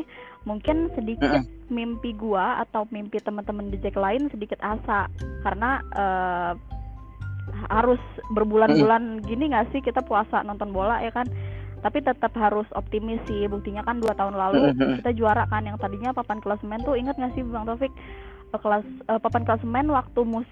mungkin 0.44 0.92
sedikit 0.94 1.44
mimpi 1.68 2.12
gua 2.14 2.60
atau 2.60 2.84
mimpi 2.88 3.20
teman-teman 3.20 3.68
di 3.68 3.80
Jack 3.80 3.96
lain 3.96 4.28
sedikit 4.28 4.60
asa. 4.60 5.08
Karena 5.42 5.80
uh, 5.94 6.54
harus 7.70 8.02
berbulan-bulan 8.32 9.24
gini 9.24 9.52
nggak 9.52 9.72
sih? 9.72 9.82
Kita 9.84 10.04
puasa 10.04 10.42
nonton 10.44 10.72
bola 10.72 11.00
ya 11.04 11.12
kan? 11.12 11.28
Tapi 11.84 12.00
tetap 12.00 12.32
harus 12.40 12.68
optimis 12.74 13.20
sih. 13.28 13.48
Buktinya 13.52 13.84
kan 13.84 14.00
dua 14.00 14.16
tahun 14.16 14.36
lalu 14.40 14.72
kita 15.04 15.12
juara 15.16 15.44
kan. 15.52 15.68
Yang 15.68 15.84
tadinya 15.84 16.16
papan 16.16 16.40
klasemen 16.40 16.80
tuh 16.84 16.96
ingat 16.96 17.20
nggak 17.20 17.34
sih 17.36 17.44
bang 17.44 17.68
Taufik? 17.68 17.92
Eh, 18.54 18.60
kelas 18.62 18.86
eh, 18.86 19.20
papan 19.20 19.44
klasemen 19.44 19.90
waktu 19.92 20.22
mus 20.24 20.48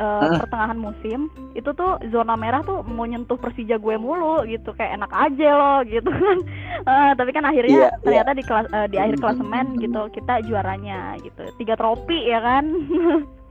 Hah? 0.00 0.40
pertengahan 0.40 0.80
musim 0.80 1.28
itu 1.52 1.68
tuh 1.76 2.00
zona 2.08 2.40
merah 2.40 2.64
tuh 2.64 2.80
mau 2.88 3.04
nyentuh 3.04 3.36
Persija 3.36 3.76
gue 3.76 3.94
mulu 4.00 4.44
gitu. 4.48 4.72
Kayak 4.76 5.00
enak 5.00 5.12
aja 5.12 5.50
loh 5.56 5.80
gitu 5.84 6.10
kan. 6.10 6.38
Eh, 6.84 7.12
tapi 7.16 7.32
kan 7.32 7.48
akhirnya 7.48 7.88
Iya, 7.88 7.90
ternyata 8.04 8.36
di 8.36 8.44
kelas 8.44 8.68
eh, 8.68 8.88
di 8.92 9.00
akhir 9.00 9.16
klasemen 9.16 9.80
gitu 9.80 10.04
kita 10.12 10.44
juaranya 10.44 11.16
gitu. 11.24 11.48
Tiga 11.56 11.80
trofi 11.80 12.28
ya 12.28 12.44
kan 12.44 12.68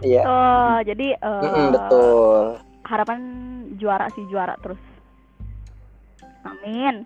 Iya. 0.00 0.22
oh 0.24 0.76
jadi 0.84 1.06
eh, 1.16 1.42
Mm-mm, 1.44 1.66
betul. 1.76 2.42
harapan 2.88 3.20
juara 3.76 4.08
sih 4.16 4.24
juara 4.32 4.56
terus 4.60 4.80
amin 6.44 7.04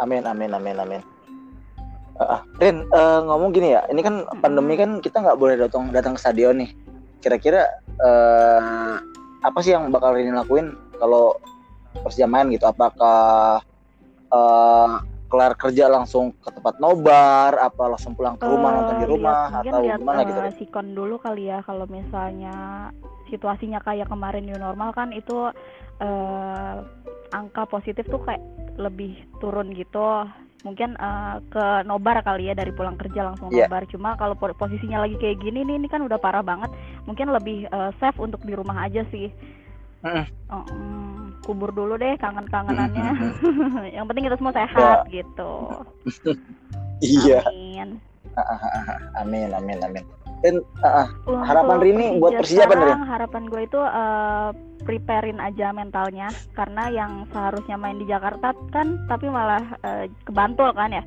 Amin, 0.00 0.24
amin, 0.24 0.50
amin, 0.56 0.76
amin. 0.80 1.02
Ah, 2.16 2.40
ah. 2.40 2.40
Rin, 2.56 2.84
eh, 2.88 3.20
ngomong 3.24 3.52
gini 3.52 3.76
ya, 3.76 3.84
ini 3.92 4.00
kan 4.00 4.24
pandemi 4.40 4.76
kan 4.76 5.00
kita 5.00 5.20
nggak 5.20 5.36
boleh 5.40 5.56
datang 5.60 5.92
datang 5.92 6.16
ke 6.16 6.20
stadion 6.20 6.56
nih. 6.56 6.70
Kira-kira 7.20 7.68
eh, 8.00 8.94
apa 9.44 9.58
sih 9.60 9.76
yang 9.76 9.92
bakal 9.92 10.16
Rin 10.16 10.32
lakuin 10.36 10.72
kalau 10.96 11.36
Persija 12.00 12.24
main 12.28 12.48
gitu? 12.48 12.64
Apakah 12.64 13.60
eh, 14.32 14.88
kelar 15.30 15.54
kerja 15.54 15.86
langsung 15.86 16.34
ke 16.34 16.50
tempat 16.50 16.76
nobar, 16.76 17.54
apa 17.56 17.82
langsung 17.86 18.12
pulang 18.12 18.34
ke 18.34 18.42
rumah 18.42 18.68
Eh, 18.68 18.76
nonton 18.76 18.94
di 18.94 18.98
lihat- 19.00 19.12
rumah 19.14 19.40
mungkin 19.48 19.70
atau 19.70 19.82
lihat, 19.82 19.98
gimana 19.98 20.20
eh, 20.20 20.26
gitu? 20.26 20.40
Rin? 20.42 20.54
sikon 20.58 20.86
dulu 20.92 21.14
kali 21.16 21.42
ya 21.46 21.58
kalau 21.62 21.86
misalnya 21.86 22.54
situasinya 23.26 23.78
kayak 23.78 24.06
kemarin 24.06 24.42
new 24.42 24.58
normal 24.58 24.90
kan 24.90 25.08
itu 25.10 25.54
eh, 26.00 26.76
angka 27.30 27.62
positif 27.64 28.02
tuh 28.04 28.18
kayak 28.20 28.42
lebih 28.76 29.12
turun 29.38 29.70
gitu 29.70 30.26
mungkin 30.60 30.92
eh, 30.92 31.36
ke 31.46 31.64
nobar 31.84 32.20
kali 32.20 32.48
ya 32.48 32.54
dari 32.54 32.68
pulang 32.70 32.96
kerja 32.96 33.22
langsung 33.24 33.48
Iya. 33.48 33.64
nobar 33.64 33.86
cuma 33.86 34.12
kalau 34.14 34.34
po- 34.34 34.52
posisinya 34.52 35.00
lagi 35.00 35.16
kayak 35.16 35.38
gini 35.38 35.62
nih 35.62 35.76
ini 35.76 35.86
kan 35.86 36.00
udah 36.00 36.16
parah 36.16 36.42
banget 36.42 36.68
mungkin 37.04 37.30
lebih 37.30 37.64
eh, 37.64 37.90
safe 37.96 38.18
untuk 38.18 38.42
di 38.42 38.52
rumah 38.52 38.82
aja 38.82 39.06
sih 39.08 39.30
Oh, 40.00 40.64
mm, 40.64 41.44
kubur 41.44 41.70
dulu 41.76 42.00
deh 42.00 42.16
kangen-kangenannya 42.16 43.10
Mm-mm. 43.12 43.84
yang 43.96 44.08
penting 44.08 44.24
kita 44.26 44.36
semua 44.40 44.54
sehat 44.56 45.04
gitu 45.12 45.52
Iya, 47.04 47.44
amin 47.44 48.00
amin, 49.20 49.50
amin, 49.52 49.78
amin. 49.84 50.04
Dan 50.40 50.64
ah, 50.80 51.04
Untuk 51.28 51.44
Harapan 51.44 51.78
Rini 51.84 52.06
buat 52.16 52.32
Persija 52.40 52.64
apa, 52.64 52.72
sekarang, 52.72 53.02
Harapan 53.04 53.42
gue 53.52 53.62
itu 53.68 53.80
eh, 53.80 54.48
preparein 54.88 55.36
aja 55.36 55.68
mentalnya 55.76 56.32
karena 56.56 56.88
yang 56.88 57.28
seharusnya 57.28 57.76
main 57.76 58.00
di 58.00 58.08
Jakarta 58.08 58.56
kan 58.72 59.04
tapi 59.04 59.28
malah 59.28 59.60
eh, 59.84 60.08
ke 60.24 60.32
Bantul 60.32 60.72
kan 60.72 60.96
ya. 60.96 61.04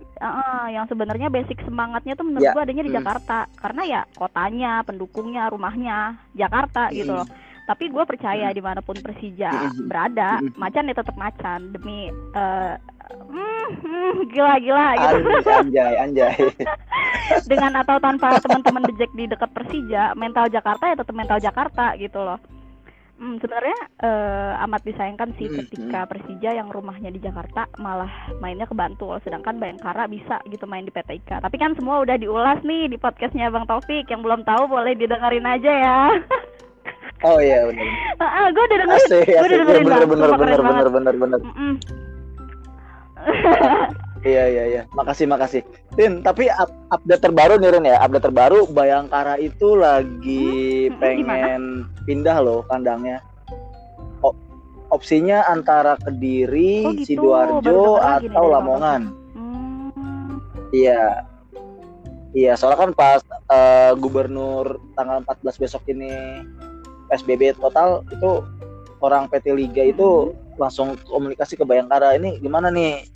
Eh, 0.00 0.66
yang 0.72 0.88
sebenarnya 0.88 1.28
basic 1.28 1.60
semangatnya 1.68 2.16
tuh 2.16 2.24
menurut 2.24 2.48
Ya, 2.48 2.56
gue 2.56 2.62
adanya 2.64 2.84
di 2.88 2.92
mm. 2.96 2.98
Jakarta 3.04 3.38
karena 3.60 3.82
ya 3.84 4.00
kotanya, 4.16 4.72
pendukungnya, 4.88 5.52
rumahnya 5.52 6.16
Jakarta 6.32 6.88
gitu 6.88 7.12
Mm. 7.12 7.18
loh. 7.20 7.28
Tapi 7.64 7.88
gue 7.88 8.04
percaya 8.04 8.52
di 8.52 8.60
mana 8.60 8.84
pun 8.84 8.96
Persija 9.00 9.72
berada, 9.88 10.36
macan 10.60 10.88
ya 10.92 10.94
tetap 10.96 11.16
macan. 11.16 11.72
Demi 11.72 12.12
eh, 12.12 12.74
mm, 13.32 13.68
mm, 13.80 14.14
gila-gila 14.28 14.88
gitu. 15.00 15.16
Anjay, 15.48 15.94
anjay, 15.96 16.34
dengan 17.50 17.80
atau 17.80 17.96
tanpa 17.96 18.36
teman-teman 18.44 18.84
Jack 19.00 19.12
di 19.16 19.24
dekat 19.24 19.50
Persija, 19.56 20.12
mental 20.12 20.52
Jakarta 20.52 20.92
ya 20.92 20.96
tetap 21.00 21.16
mental 21.16 21.40
Jakarta 21.40 21.96
gitu 21.96 22.20
loh. 22.20 22.36
Hmm, 23.14 23.38
sebenarnya 23.38 23.78
eh, 24.02 24.64
amat 24.66 24.82
disayangkan 24.84 25.38
sih 25.38 25.46
ketika 25.46 26.02
Persija 26.10 26.50
yang 26.50 26.66
rumahnya 26.66 27.14
di 27.14 27.22
Jakarta 27.22 27.70
malah 27.78 28.10
mainnya 28.42 28.66
ke 28.66 28.74
Bantul, 28.74 29.22
sedangkan 29.22 29.56
Bayangkara 29.62 30.10
bisa 30.10 30.42
gitu 30.50 30.66
main 30.66 30.82
di 30.82 30.90
PTIK. 30.90 31.40
Tapi 31.40 31.56
kan 31.56 31.78
semua 31.78 32.02
udah 32.02 32.18
diulas 32.18 32.60
nih 32.66 32.90
di 32.90 32.98
podcastnya 32.98 33.54
Bang 33.54 33.70
Taufik, 33.70 34.10
yang 34.10 34.20
belum 34.20 34.42
tahu 34.42 34.66
boleh 34.66 34.98
didengerin 34.98 35.46
aja 35.46 35.72
ya. 35.72 36.00
Oh 37.24 37.40
iya 37.40 37.64
benar. 37.64 37.86
ah, 38.20 38.48
gue 38.48 38.62
udah 38.62 38.78
dengerin, 38.78 39.00
Asik, 39.00 39.24
gue 39.24 39.36
udah 39.40 39.58
dengerin 39.58 39.82
bener, 39.82 40.00
Bang, 40.04 40.10
bener, 40.12 40.30
bener, 40.30 40.60
bener, 40.60 40.88
bener, 40.88 41.14
bener. 41.16 41.40
Mm-mm. 41.42 41.72
Iya, 44.24 44.44
iya, 44.48 44.64
iya. 44.64 44.82
Makasih, 44.96 45.28
makasih. 45.28 45.60
Rin, 46.00 46.24
tapi 46.24 46.48
up- 46.48 46.72
update 46.88 47.20
terbaru 47.20 47.60
nih 47.60 47.76
Rin 47.76 47.84
ya. 47.84 48.00
Update 48.00 48.24
terbaru 48.24 48.64
Bayangkara 48.66 49.36
itu 49.36 49.76
lagi 49.76 50.88
Hmm, 50.88 50.96
pengen 50.96 51.62
pindah 52.08 52.40
loh 52.40 52.64
kandangnya. 52.64 53.20
O- 54.20 54.32
opsinya 54.88 55.44
antara 55.44 56.00
Kediri, 56.00 56.88
Oh, 56.88 56.96
gitu. 56.96 57.20
Sidoarjo 57.20 58.00
atau 58.00 58.44
Lamongan. 58.48 59.12
Hmm, 59.36 60.40
Iya. 60.72 61.20
Iya, 62.32 62.56
soalnya 62.56 62.80
kan 62.80 62.92
pas 62.96 63.20
eh, 63.46 63.92
gubernur 63.94 64.80
tanggal 64.96 65.20
14 65.20 65.60
besok 65.60 65.84
ini 65.86 66.40
PSBB 67.14 67.54
total 67.54 68.02
itu 68.10 68.42
orang 68.98 69.30
PT 69.30 69.54
Liga 69.54 69.86
itu 69.86 70.34
langsung 70.58 70.98
komunikasi 71.06 71.54
ke 71.54 71.62
Bayangkara 71.62 72.18
ini 72.18 72.42
gimana 72.42 72.74
nih 72.74 73.06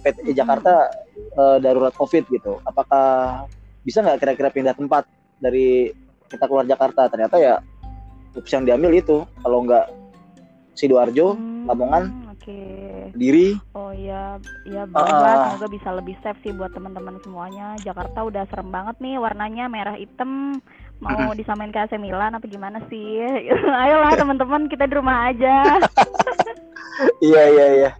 PT 0.00 0.24
Mhm. 0.24 0.32
Jakarta 0.32 0.88
eh, 1.18 1.58
darurat 1.60 1.92
Covid 1.92 2.24
gitu. 2.30 2.56
Apakah 2.64 3.44
bisa 3.82 4.00
nggak 4.00 4.22
kira-kira 4.24 4.48
pindah 4.48 4.72
tempat 4.72 5.04
dari 5.36 5.92
kita 6.26 6.48
keluar 6.48 6.64
Jakarta? 6.64 7.10
Ternyata 7.10 7.36
ya 7.36 7.60
opsi 8.32 8.56
yang 8.56 8.64
diambil 8.64 8.96
itu 8.96 9.26
kalau 9.42 9.66
nggak 9.66 9.86
Sidoarjo, 10.72 11.34
hmm, 11.34 11.66
Lamongan. 11.68 12.04
Oke. 12.32 12.60
diri. 13.18 13.58
Oh 13.74 13.90
iya, 13.90 14.38
iya 14.62 14.86
Ah, 14.86 14.88
berubah. 14.94 15.26
ah. 15.28 15.42
Semoga 15.50 15.66
bisa 15.68 15.88
lebih 15.90 16.14
safe 16.22 16.38
sih 16.40 16.54
buat 16.54 16.70
teman-teman 16.70 17.18
semuanya. 17.20 17.74
Jakarta 17.82 18.22
udah 18.22 18.46
serem 18.46 18.70
banget 18.70 18.94
nih 19.02 19.18
warnanya 19.18 19.66
merah 19.66 19.98
hitam. 19.98 20.62
Mau 20.98 21.30
disamain 21.32 21.70
ke 21.70 21.78
AC 21.78 21.94
Milan 21.94 22.34
apa 22.34 22.42
gimana 22.44 22.82
sih? 22.90 23.22
Ayolah 23.82 24.18
teman-teman 24.18 24.66
kita 24.66 24.86
di 24.86 24.94
rumah 24.94 25.30
aja. 25.30 25.78
Iya 27.22 27.42
iya 27.46 27.66
iya. 27.78 27.90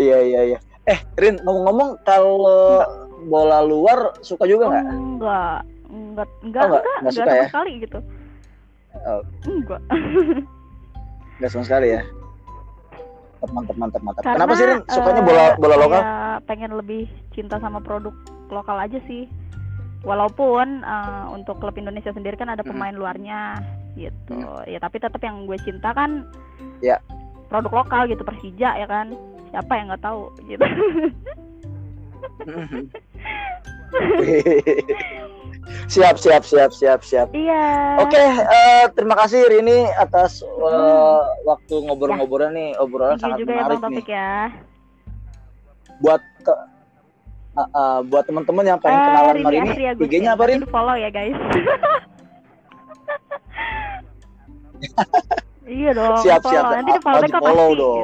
Iya 0.00 0.18
iya 0.24 0.40
iya. 0.48 0.58
Eh, 0.88 0.96
Rin, 1.20 1.36
ngomong-ngomong 1.44 2.00
kalau 2.08 2.80
bola 3.28 3.60
luar 3.60 4.16
suka 4.24 4.48
juga 4.48 4.72
nggak? 4.72 4.84
Enggak, 4.96 5.58
enggak, 5.92 6.28
enggak, 6.40 6.62
Oh, 6.64 6.68
enggak? 6.72 6.80
enggak, 6.80 6.96
Enggak 6.96 7.12
suka 7.12 7.28
sama 7.28 7.36
ya? 7.36 7.46
sekali 7.52 7.72
gitu. 7.84 7.98
Oh. 8.96 9.20
Enggak. 9.44 9.80
Nggak 11.36 11.50
sama 11.52 11.64
sekali 11.68 11.86
ya. 11.92 12.02
Mantap 13.44 13.76
mantap 13.76 14.00
mantap. 14.00 14.22
Karena, 14.24 14.36
Kenapa 14.40 14.52
sih 14.56 14.66
Rin 14.72 14.80
sukanya 14.88 15.20
eh, 15.20 15.26
bola 15.28 15.44
bola 15.60 15.76
lokal? 15.76 16.00
kayak 16.00 16.36
pengen 16.48 16.70
lebih 16.80 17.02
cinta 17.36 17.60
sama 17.60 17.84
produk 17.84 18.16
lokal 18.48 18.80
aja 18.80 18.96
sih. 19.04 19.28
Walaupun 20.06 20.86
eh, 20.86 21.24
untuk 21.34 21.58
klub 21.58 21.74
Indonesia 21.74 22.14
sendiri 22.14 22.38
kan 22.38 22.46
ada 22.48 22.62
pemain 22.62 22.94
luarnya 22.94 23.58
gitu. 23.98 24.38
Ya 24.64 24.78
tapi 24.78 25.02
tetap 25.02 25.18
yang 25.18 25.44
gue 25.44 25.58
cinta 25.60 25.90
kan 25.90 26.22
Ya. 26.78 27.02
produk 27.48 27.82
lokal 27.82 28.06
gitu 28.06 28.22
Persija 28.22 28.78
ya 28.78 28.86
kan. 28.86 29.10
Siapa 29.50 29.72
yang 29.74 29.90
nggak 29.90 30.04
tahu 30.04 30.30
gitu. 30.46 30.62
siap 35.86 36.16
siap 36.18 36.42
siap 36.42 36.70
siap 36.70 37.00
siap. 37.02 37.28
iya. 37.32 37.98
Oke, 37.98 38.18
eh, 38.20 38.84
terima 38.92 39.14
kasih 39.16 39.46
Rini 39.46 39.86
atas 39.92 40.42
eh, 40.42 41.20
waktu 41.42 41.74
ngobrol-ngobrolnya 41.86 42.52
nih, 42.52 42.68
obrolan 42.78 43.16
Thank 43.16 43.22
sangat 43.24 43.38
juga 43.42 43.50
ya 43.50 43.56
menarik 43.56 43.78
Bang 43.78 43.90
nih. 43.90 43.96
Topik 43.96 44.08
ya. 44.08 44.32
Buat 45.98 46.22
ke- 46.44 46.62
eh, 47.56 47.68
eh, 47.72 47.98
buat 48.04 48.24
teman-teman 48.24 48.64
yang 48.66 48.78
pengen 48.78 48.94
Eh, 48.94 49.04
kenalan 49.06 49.34
Rini 49.34 49.56
Asri 49.58 49.84
Agustin. 49.86 50.06
IG-nya 50.06 50.30
apa 50.32 50.44
Rin? 50.46 50.60
follow 50.66 50.94
ya 50.94 51.08
guys. 51.08 51.36
iya 55.66 55.90
dong. 55.92 56.16
Siap, 56.20 56.40
follow. 56.40 56.52
siap. 56.52 56.64
Nanti 56.70 56.90
di 56.90 57.00
follow 57.00 57.20
back 57.22 57.32
pasti. 57.32 57.44
dong. 57.46 57.72
Gitu. 57.72 58.00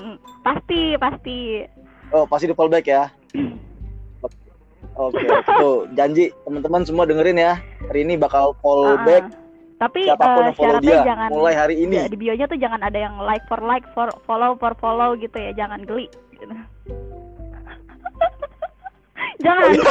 Mm, 0.00 0.16
Pasti, 0.40 0.80
pasti. 0.96 1.38
Oh, 2.10 2.24
pasti 2.26 2.44
di 2.46 2.54
fallback 2.54 2.86
ya. 2.86 3.04
Oke, 5.00 5.22
tuh 5.56 5.88
janji 5.94 6.28
teman-teman 6.42 6.82
semua 6.82 7.04
dengerin 7.06 7.38
ya. 7.38 7.52
Rini 7.88 8.16
bakal 8.16 8.52
follow 8.58 8.94
Ah, 8.94 9.00
back 9.00 9.24
ah. 9.24 9.38
Tapi 9.80 10.04
siapa 10.04 10.20
pun 10.20 10.42
eh, 10.42 10.44
yang 10.44 10.56
follow 10.56 10.78
dia 10.78 10.96
jangan 11.00 11.28
mulai 11.32 11.54
hari 11.56 11.74
ini. 11.78 11.96
ya, 11.96 12.04
di 12.04 12.18
bionya 12.18 12.44
tuh 12.44 12.60
jangan 12.60 12.84
ada 12.84 12.98
yang 13.00 13.16
like 13.16 13.40
for 13.48 13.56
like, 13.62 13.86
for 13.96 14.12
follow 14.28 14.52
for 14.54 14.76
follow 14.76 15.16
gitu 15.16 15.32
ya, 15.32 15.56
jangan 15.56 15.80
geli. 15.82 16.04
Gitu. 16.30 16.52
Jangan. 19.40 19.70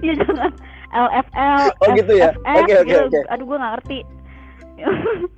Iya 0.00 0.12
jangan. 0.22 0.50
LFL. 0.90 1.60
Oh, 1.80 1.88
gitu 1.96 2.12
ya? 2.14 2.30
FFF, 2.30 2.56
Oke, 2.60 2.72
oke, 2.76 2.88
gitu. 2.88 3.00
oke. 3.06 3.20
Aduh 3.32 3.44
gue 3.48 3.56
nggak 3.58 3.72
ngerti. 3.74 3.98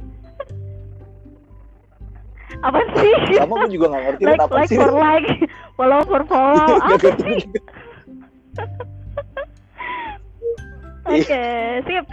Apa 2.63 2.79
sih? 2.95 3.15
Sama 3.39 3.55
gue 3.65 3.71
juga 3.75 3.87
gak 3.91 4.03
ngerti 4.07 4.23
like 4.23 4.39
apa 4.39 4.55
like 4.55 4.71
sih. 4.71 4.77
for 4.79 4.91
like, 4.93 5.29
follow 5.75 6.01
for 6.07 6.23
follow. 6.29 6.79
Apa 6.85 7.11
sih? 7.19 7.39
Oke, 11.03 11.43
sip. 11.83 12.07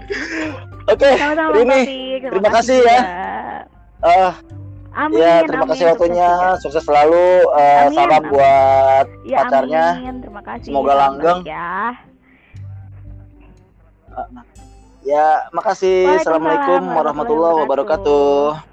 Oke, 0.90 1.10
Sama-sama 1.22 1.54
Rini. 1.54 1.70
Taufik. 1.86 2.22
terima 2.34 2.50
kasih 2.50 2.78
ya. 2.82 2.82
juga. 2.82 2.98
eh, 4.02 4.32
Amin. 5.00 5.16
ya 5.24 5.48
terima 5.48 5.64
amin, 5.64 5.72
kasih 5.72 5.86
sukses 5.88 5.96
waktunya, 5.96 6.30
juga. 6.36 6.60
sukses 6.60 6.84
selalu. 6.84 7.28
eh, 7.56 7.80
Amin, 7.88 7.96
salam 7.96 8.20
amin. 8.20 8.32
buat 8.36 9.06
Ya, 9.24 9.38
pacarnya. 9.48 9.86
Amin. 9.96 10.16
Terima 10.20 10.42
kasih. 10.44 10.68
Semoga 10.68 10.94
langgeng. 11.00 11.40
Ya. 11.48 11.72
ya, 15.08 15.28
makasih. 15.56 16.20
Assalamualaikum 16.20 16.84
warahmatullahi 16.92 17.56
wabarakatuh. 17.64 18.69